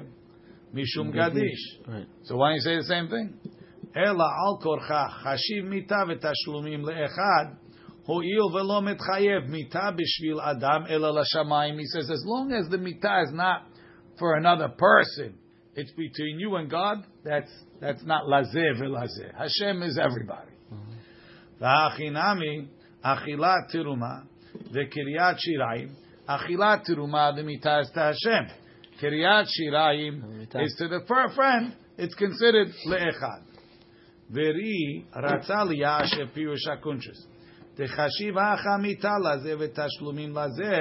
משום 0.75 1.11
גדיש. 1.11 1.81
Right. 1.87 2.07
So 2.25 2.37
why 2.37 2.51
don't 2.51 2.57
you 2.57 2.61
say 2.61 2.77
the 2.77 2.85
same 2.85 3.09
thing? 3.09 3.55
אלא 3.97 4.25
על 4.25 4.63
כורכך, 4.63 5.23
חשיב 5.23 5.65
מיתה 5.65 6.03
ותשלומים 6.09 6.85
לאחד, 6.85 7.45
הואיל 8.07 8.43
ולא 8.43 8.83
מתחייב 8.83 9.51
מיתה 9.51 9.91
בשביל 9.97 10.41
אדם, 10.41 10.83
אלא 10.89 11.21
לשמיים. 11.21 11.79
He 11.79 11.87
says, 11.87 12.11
as 12.11 12.25
long 12.27 12.53
as 12.53 12.71
the 12.71 12.79
מיתה 12.79 13.23
is 13.23 13.33
not 13.33 13.63
for 14.19 14.37
another 14.37 14.69
person, 14.69 15.35
it's 15.77 15.91
between 15.91 16.39
you 16.39 16.57
and 16.57 16.71
God, 16.71 16.99
that's, 17.25 17.51
that's 17.81 18.05
not 18.05 18.23
lazeh 18.25 18.81
ולazeh. 18.81 19.35
Hashem 19.37 19.83
is 19.83 19.99
everybody. 19.99 20.51
והחינמי, 21.61 22.67
אכילת 23.03 23.69
תרומה, 23.73 24.19
וקריאת 24.55 25.39
שיריים, 25.39 25.89
אכילת 26.27 26.85
תרומה, 26.85 27.31
the 27.37 27.43
מיתה 27.43 27.81
is 27.81 27.91
to 27.95 28.01
Hashem. 28.01 28.65
קריאת 29.01 29.47
שיריים 29.47 30.23
is 30.55 30.77
to 30.79 30.89
the 30.89 31.01
fir- 31.09 31.35
friend, 31.35 31.73
it's 31.99 32.15
considered 32.15 32.73
לאחד. 32.87 33.48
ורי 34.31 35.03
רצה 35.17 35.65
ליישב 35.65 36.27
פירוש 36.33 36.69
הקונטרס. 36.69 37.29
דחשיב 37.77 38.39
האחה 38.39 38.77
מיתה 38.83 39.13
לזה 39.19 39.55
ותשלומים 39.59 40.31
לזה, 40.31 40.81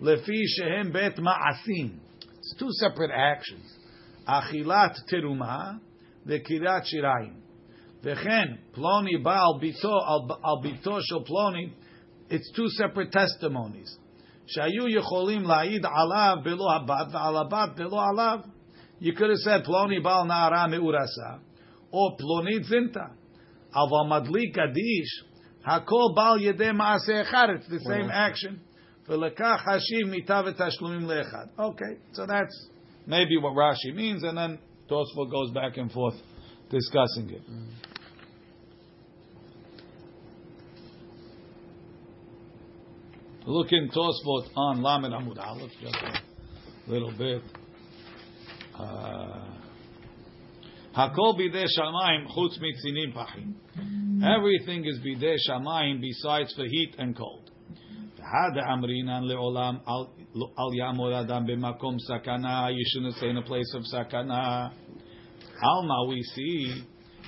לפי 0.00 0.46
שהם 0.46 0.92
בית 0.92 1.18
מעשים. 1.18 1.98
It's 2.30 2.58
two 2.58 2.72
separate 2.82 3.10
actions. 3.10 3.82
אכילת 4.24 4.98
תרומה 5.06 5.72
וקריאת 6.26 6.84
שיריים. 6.84 7.42
וכן, 8.04 8.54
פלוני 8.72 9.16
בא 9.22 9.40
על 9.40 9.60
ביתו, 9.60 9.88
על, 9.88 10.36
על 10.42 10.62
ביתו 10.62 11.00
של 11.00 11.24
פלוני, 11.26 11.68
it's 12.30 12.56
two 12.56 12.82
separate 12.82 13.14
testimonies. 13.14 14.02
שהיו 14.46 14.88
יכולים 14.88 15.42
להעיד 15.42 15.86
עליו 15.86 16.36
בלא 16.44 16.72
הבת 16.76 17.14
ועל 17.14 17.36
הבת 17.36 17.76
בלא 17.76 18.00
עליו. 18.12 18.38
You 19.00 19.12
could 19.12 19.30
have 19.30 19.46
said 19.46 19.64
פלוני 19.64 20.00
בעל 20.00 20.26
נערה 20.26 20.66
מאורסה, 20.66 21.36
או 21.92 22.16
פלונית 22.18 22.64
זינתה. 22.64 23.04
אבל 23.74 24.18
מדליק 24.18 24.54
קדיש, 24.54 25.24
הכל 25.64 26.06
בעל 26.14 26.40
ידי 26.40 26.72
מעשה 26.72 27.20
אחד. 27.22 27.46
It's 27.56 27.68
the 27.68 27.80
same 27.88 28.10
action. 28.10 28.72
ולכך 29.08 29.68
השיב 29.68 30.08
מיתה 30.10 30.40
ותשלומים 30.46 31.10
לאחד. 31.10 31.46
Okay, 31.58 31.94
so 32.12 32.26
that's 32.26 32.68
maybe 33.06 33.36
what 33.36 33.54
Rashi 33.54 33.94
means, 33.94 34.22
and 34.22 34.36
then 34.38 34.58
Tosfot 34.88 35.30
goes 35.30 35.50
back 35.52 35.76
and 35.76 35.90
forth 35.90 36.14
discussing 36.70 37.30
it. 37.30 37.42
Look 43.44 43.72
in 43.72 43.88
Tosfot 43.88 44.50
on 44.56 44.82
Lamed 44.82 45.12
Amud 45.12 45.38
Aleph, 45.38 45.72
just 45.80 45.96
a 45.96 46.90
little 46.90 47.12
bit. 47.18 47.42
Uh, 48.78 49.55
Hakol 50.97 51.37
bidei 51.37 51.67
shamayim 51.77 52.25
chutz 52.25 52.57
mitzinim 52.57 53.13
pachim. 53.13 53.53
Everything 54.35 54.83
is 54.83 54.97
bidei 55.05 55.35
shamayim 55.47 56.01
besides 56.01 56.51
for 56.55 56.65
heat 56.65 56.95
and 56.97 57.15
cold. 57.15 57.51
Hada 58.19 58.65
amrinan 58.67 59.25
leolam 59.25 59.79
al 59.87 60.71
yamor 60.73 61.13
adam 61.23 61.45
b'makom 61.45 61.97
sakana. 62.09 62.73
You 62.75 62.83
shouldn't 62.87 63.13
stay 63.17 63.29
in 63.29 63.37
a 63.37 63.43
place 63.43 63.71
of 63.75 63.83
sakana. 63.93 64.71
Alma 65.61 66.05
we 66.09 66.23
see 66.23 66.83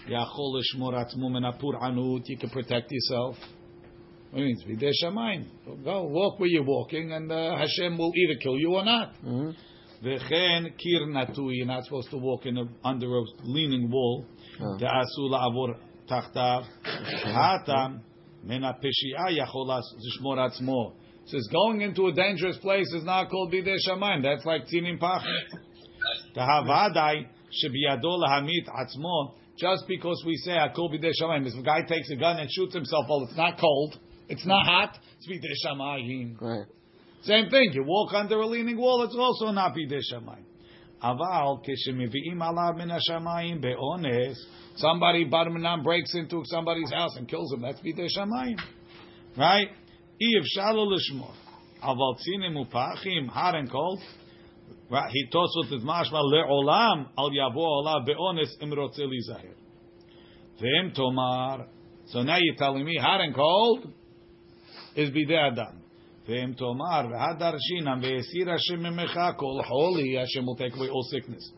yachol 0.10 0.56
lishmor 0.56 0.94
atzmu 0.96 1.32
min 1.32 1.44
anut. 1.44 2.24
You 2.26 2.38
can 2.40 2.50
protect 2.50 2.92
yourself. 2.92 3.38
What 4.32 4.42
means 4.42 4.64
bidei 4.64 4.94
shamayim? 5.04 5.84
Go 5.84 6.06
walk 6.06 6.40
where 6.40 6.50
you're 6.50 6.64
walking, 6.64 7.12
and 7.12 7.32
uh, 7.32 7.56
Hashem 7.56 8.00
will 8.00 8.14
either 8.16 8.40
kill 8.42 8.58
you 8.58 8.74
or 8.74 8.84
not. 8.84 9.14
V'chen 10.04 10.78
kir 10.78 11.08
natui. 11.08 11.58
You're 11.58 11.68
not 11.68 11.84
supposed 11.84 12.10
to 12.12 12.18
walk 12.18 12.46
in 12.46 12.58
a, 12.58 12.64
under 12.84 13.18
a 13.18 13.24
leaning 13.44 13.90
wall. 13.92 14.26
Oh. 14.62 14.78
Te'asu 14.80 15.30
la'avor 15.30 15.76
tachtav. 16.10 16.66
Hatam 17.26 18.00
min 18.44 18.64
ha'peshi'a 18.64 19.38
yachol 19.38 19.68
zishmor 19.68 20.38
atzmo. 20.38 20.94
Says 21.26 21.48
going 21.52 21.82
into 21.82 22.08
a 22.08 22.14
dangerous 22.14 22.58
place 22.58 22.92
is 22.94 23.04
not 23.04 23.30
called 23.30 23.52
bidei 23.52 23.76
shamayim. 23.88 24.24
That's 24.24 24.46
like 24.46 24.66
tzinim 24.68 25.00
pach. 25.00 25.24
Tehavadai 26.36 27.28
shebiyado 27.52 28.18
lahamit 28.24 28.68
atzmo. 28.68 29.34
Just 29.58 29.84
because 29.88 30.24
we 30.26 30.38
say 30.38 30.52
akol 30.52 30.90
bidei 30.92 31.12
shamayim, 31.22 31.46
if 31.46 31.54
a 31.60 31.62
guy 31.62 31.82
takes 31.82 32.10
a 32.10 32.16
gun 32.16 32.38
and 32.38 32.50
shoots 32.50 32.74
himself, 32.74 33.06
well, 33.10 33.26
it's 33.28 33.38
not 33.38 33.60
cold, 33.60 34.00
it's 34.30 34.46
not 34.46 34.66
hot, 34.66 34.98
it's 35.18 35.28
bidei 35.28 35.54
shamayim. 35.68 36.40
Right. 36.40 36.66
Same 37.24 37.50
thing. 37.50 37.72
You 37.74 37.84
walk 37.84 38.14
under 38.14 38.40
a 38.40 38.48
leaning 38.48 38.78
wall, 38.78 39.04
it's 39.04 39.16
also 39.18 39.52
not 39.52 39.76
bidei 39.76 40.00
shamayim. 40.12 40.46
Aval 41.04 41.64
kishemiviim 41.66 42.38
alav 42.38 42.78
min 42.78 42.90
hashamayim 42.90 43.64
beones. 43.64 44.38
Somebody 44.76 45.26
barminan 45.26 45.84
breaks 45.84 46.16
into 46.16 46.42
somebody's 46.46 46.92
house 46.92 47.16
and 47.18 47.28
kills 47.28 47.54
him. 47.54 47.62
That's 47.62 47.80
bidei 47.82 48.08
shamayim, 48.18 48.58
right? 49.38 49.68
If 50.20 50.46
shalo 50.58 50.88
lishmor. 50.88 51.34
Aval 51.84 52.16
tzinim 52.18 52.66
upachim 52.66 53.28
hot 53.28 53.56
and 53.56 53.70
cold. 53.70 54.02
Right? 54.90 55.12
He 55.12 55.28
talks 55.32 55.54
with 55.56 55.72
his 55.72 55.84
mashma 55.84 56.14
leolam 56.14 57.10
al 57.18 57.30
yavo 57.32 57.58
alav 57.58 58.08
beones 58.08 58.50
imrotze 58.62 59.02
lizahir. 59.02 59.54
V'em 60.62 60.96
tomar. 60.96 61.68
So 62.08 62.24
now 62.24 62.38
you're 62.40 62.56
telling 62.56 62.86
me 62.86 62.98
hot 63.00 63.22
and 63.22 63.36
cold 63.36 63.92
is 64.96 65.10
bidei 65.12 65.52
adam. 65.52 65.84
Tomar 66.30 67.06
v'hadar 67.08 67.58
shinam 67.58 68.04
v'esir 68.04 68.48
Hashem 68.48 68.82
mimecha 68.82 69.36
kol 69.36 69.64
holy 69.66 70.14
Hashem 70.14 70.46
will 70.46 70.56
take 70.56 70.76
away 70.76 70.88
all 70.88 71.02
sickness. 71.02 71.52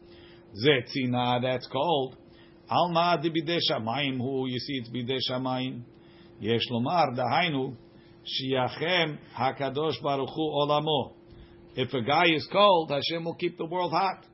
Zeh 0.65 0.85
tzina 0.87 1.41
that's 1.41 1.67
ma 1.73 3.17
di 3.17 3.29
bidei 3.29 3.59
shamayim 3.69 4.17
hu 4.17 4.47
you 4.47 4.59
see 4.59 4.75
it's 4.75 4.89
bidei 4.89 5.19
shamayim. 5.29 5.81
Yesh 6.39 6.61
lomar 6.71 7.13
dahainu 7.17 7.75
shiachem 8.23 9.17
hakadosh 9.37 10.01
baruch 10.01 10.29
hu 10.29 10.41
olamo. 10.41 11.15
If 11.75 11.93
a 11.93 12.01
guy 12.01 12.27
is 12.27 12.47
cold, 12.49 12.91
Hashem 12.91 13.25
will 13.25 13.35
keep 13.35 13.57
the 13.57 13.65
world 13.65 13.91
hot. 13.91 14.25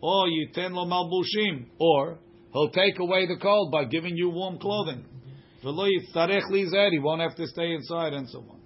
Or 0.00 0.28
yiten 0.28 0.70
lo 0.70 0.86
malbushim. 0.86 1.66
Or 1.80 2.18
he'll 2.52 2.70
take 2.70 3.00
away 3.00 3.26
the 3.26 3.38
cold 3.42 3.72
by 3.72 3.86
giving 3.86 4.16
you 4.16 4.30
warm 4.30 4.58
clothing. 4.58 5.04
V'lo 5.64 5.88
yitzarech 5.88 6.48
lizer, 6.48 6.90
he 6.92 7.00
won't 7.00 7.22
have 7.22 7.34
to 7.34 7.46
stay 7.48 7.72
inside 7.72 8.12
and 8.12 8.30
so 8.30 8.38
on. 8.38 8.63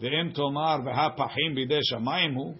ואם 0.00 0.30
תאמר 0.30 0.76
והפחים 0.84 1.54
בידי 1.54 1.78
שמיים 1.82 2.34
הוא, 2.34 2.54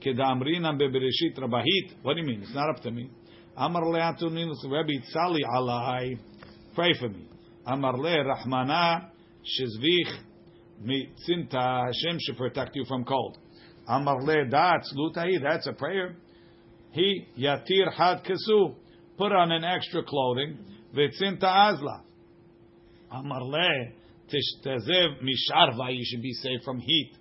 כדאמרינם 0.00 0.78
בבראשית 0.78 1.38
רבהית, 1.38 2.04
what 2.04 2.08
do 2.08 2.18
you 2.18 2.26
mean? 2.26 2.42
It's 2.42 2.54
not 2.54 2.76
up 2.76 2.82
to 2.82 2.90
me. 2.90 3.22
אמר 3.58 3.80
לה 3.80 4.08
אנטונינוס 4.08 4.64
רבי 4.64 4.98
צלי 4.98 5.42
עליי, 5.56 6.14
pray 6.74 6.98
for 7.00 7.08
me. 7.08 7.72
אמר 7.72 7.90
לה 7.90 8.32
רחמנה 8.32 8.98
שזביך 9.42 10.24
מצינתא 10.80 11.56
השם 11.56 12.18
שפרטקט 12.18 12.76
you 12.76 12.84
from 12.88 13.08
cold. 13.10 13.38
אמר 13.96 14.14
לה 14.26 14.44
דא 14.50 14.70
צלותאי, 14.80 15.36
that's 15.38 15.66
a 15.66 15.80
prayer. 15.80 16.12
He 16.94 17.32
יתיר 17.36 17.90
חד 17.90 18.16
כסו, 18.24 18.74
put 19.18 19.32
on 19.32 19.50
an 19.50 19.64
extra 19.64 20.02
clothing, 20.02 20.72
וצינתא 20.94 21.68
אזלה. 21.68 21.96
אמר 23.12 23.38
לה 23.38 24.01
tishtazev 24.32 25.22
misharva, 25.22 25.94
you 25.94 26.04
should 26.04 26.22
be 26.22 26.32
safe 26.32 26.62
from 26.64 26.78
heat. 26.78 27.12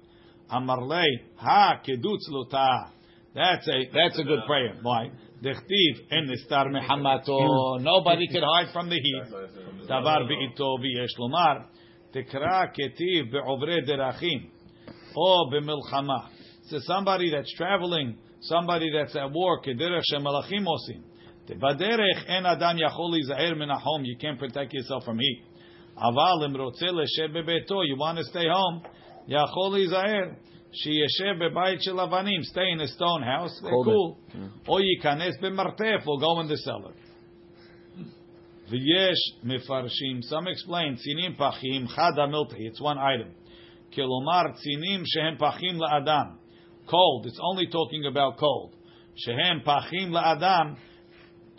Amarle 0.52 1.04
ha 1.38 1.82
kedutz 1.86 2.30
lota. 2.30 2.92
That's 3.34 3.68
a 3.68 3.90
that's 3.94 4.20
a 4.20 4.24
good 4.24 4.42
prayer. 4.46 4.76
Why? 4.82 5.12
Dechtiv 5.44 6.12
en 6.12 6.28
nistar 6.28 6.68
mehamato. 6.68 7.80
Nobody 7.82 8.28
can 8.28 8.44
hide 8.44 8.72
from 8.74 8.90
the 8.90 8.96
heat. 8.96 9.24
Davar 9.90 10.28
beito 10.30 10.78
v'yesh 10.80 11.18
lomar. 11.20 11.66
Tekra 12.14 12.72
ketiv 12.78 13.32
be'ovre 13.32 13.82
derachim. 13.88 14.50
O 15.16 15.50
b'milchama. 15.52 16.30
So 16.66 16.80
somebody 16.82 17.32
that's 17.32 17.54
traveling, 17.56 18.18
somebody 18.42 18.92
that's 18.92 19.16
at 19.16 19.32
war, 19.32 19.62
kederech 19.62 20.04
shemalachim 20.12 20.66
osim. 20.66 21.04
Baderech 21.50 22.30
en 22.30 22.46
adam 22.46 22.78
yachol 22.78 23.14
lizaher 23.14 23.58
min 23.58 23.70
home. 23.70 24.04
You 24.06 24.18
can't 24.18 24.38
protect 24.38 24.74
yourself 24.74 25.06
from 25.06 25.20
heat. 25.20 25.44
Aval 25.98 26.46
im 26.46 26.56
rotze 26.56 26.90
leshev 26.90 27.34
bebeto. 27.34 27.86
You 27.86 27.98
want 27.98 28.18
to 28.18 28.24
stay 28.26 28.48
home? 28.48 28.82
Yachol 29.30 29.72
lizaher. 29.72 30.36
Sheyeshev 30.72 31.42
bebayit 31.42 31.82
shel 31.82 31.96
avanim. 31.96 32.44
Stay 32.44 32.72
in 32.72 32.80
a 32.80 32.88
stone 32.88 33.24
house. 33.24 33.60
They're 33.62 33.72
cool. 33.72 34.18
Yeah. 34.34 34.48
Or 34.68 34.80
yikanes. 34.80 35.34
Or 35.44 36.20
go 36.20 36.40
in 36.40 36.48
the 36.48 36.58
cellar. 36.58 36.94
V'yesh 38.72 39.46
mefarshim. 39.46 40.22
Some 40.22 40.48
explain 40.48 40.96
tzinim 40.96 41.38
pachim 41.38 41.88
chad 41.94 42.14
hamilti. 42.18 42.60
It's 42.60 42.80
one 42.80 42.98
item. 42.98 43.34
Kilomar 43.96 44.56
tzinim 44.56 45.04
shehem 45.06 45.38
pachim 45.38 45.78
la'adam. 45.78 46.38
Cold. 46.90 47.26
It's 47.26 47.40
only 47.44 47.68
talking 47.68 48.06
about 48.06 48.38
cold. 48.38 48.76
Shehem 49.16 49.62
pachim 49.68 50.12
la'adam. 50.12 50.78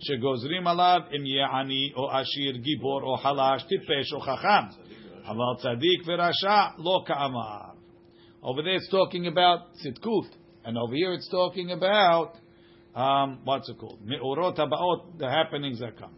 שגוזרים 0.00 0.66
עליו 0.66 1.00
אם 1.16 1.26
יהיה 1.26 1.46
עני 1.46 1.92
או 1.96 2.10
עשיר, 2.10 2.56
גיבור 2.56 3.02
או 3.02 3.16
חלש, 3.16 3.62
טיפש 3.62 4.12
או 4.12 4.20
חכם. 4.20 4.82
אבל 5.24 5.56
צדיק 5.56 6.02
ורשע 6.06 6.66
לא 6.78 7.02
כאמר. 7.06 7.72
Over 8.42 8.62
there 8.62 8.76
it's 8.76 8.90
talking 8.90 9.26
about 9.26 9.60
tzidkut. 9.80 10.34
And 10.64 10.76
over 10.76 10.94
here 10.94 11.12
it's 11.12 11.28
talking 11.28 11.70
about, 11.70 12.36
um, 12.94 13.38
what's 13.44 13.68
it 13.68 13.78
called? 13.78 14.00
Me'orot 14.04 14.56
habaot, 14.58 15.18
the 15.18 15.28
happenings 15.28 15.78
that 15.78 15.96
come. 15.96 16.14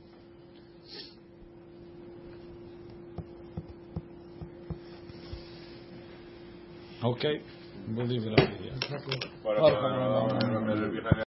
Okay, 7.05 7.43
we'll 7.95 8.07
leave 8.07 8.23
it 8.23 8.41
over 8.41 8.57
here. 8.63 8.73
Baruch 9.43 9.75
Adonai, 9.75 10.07
Eloheinu, 10.09 10.65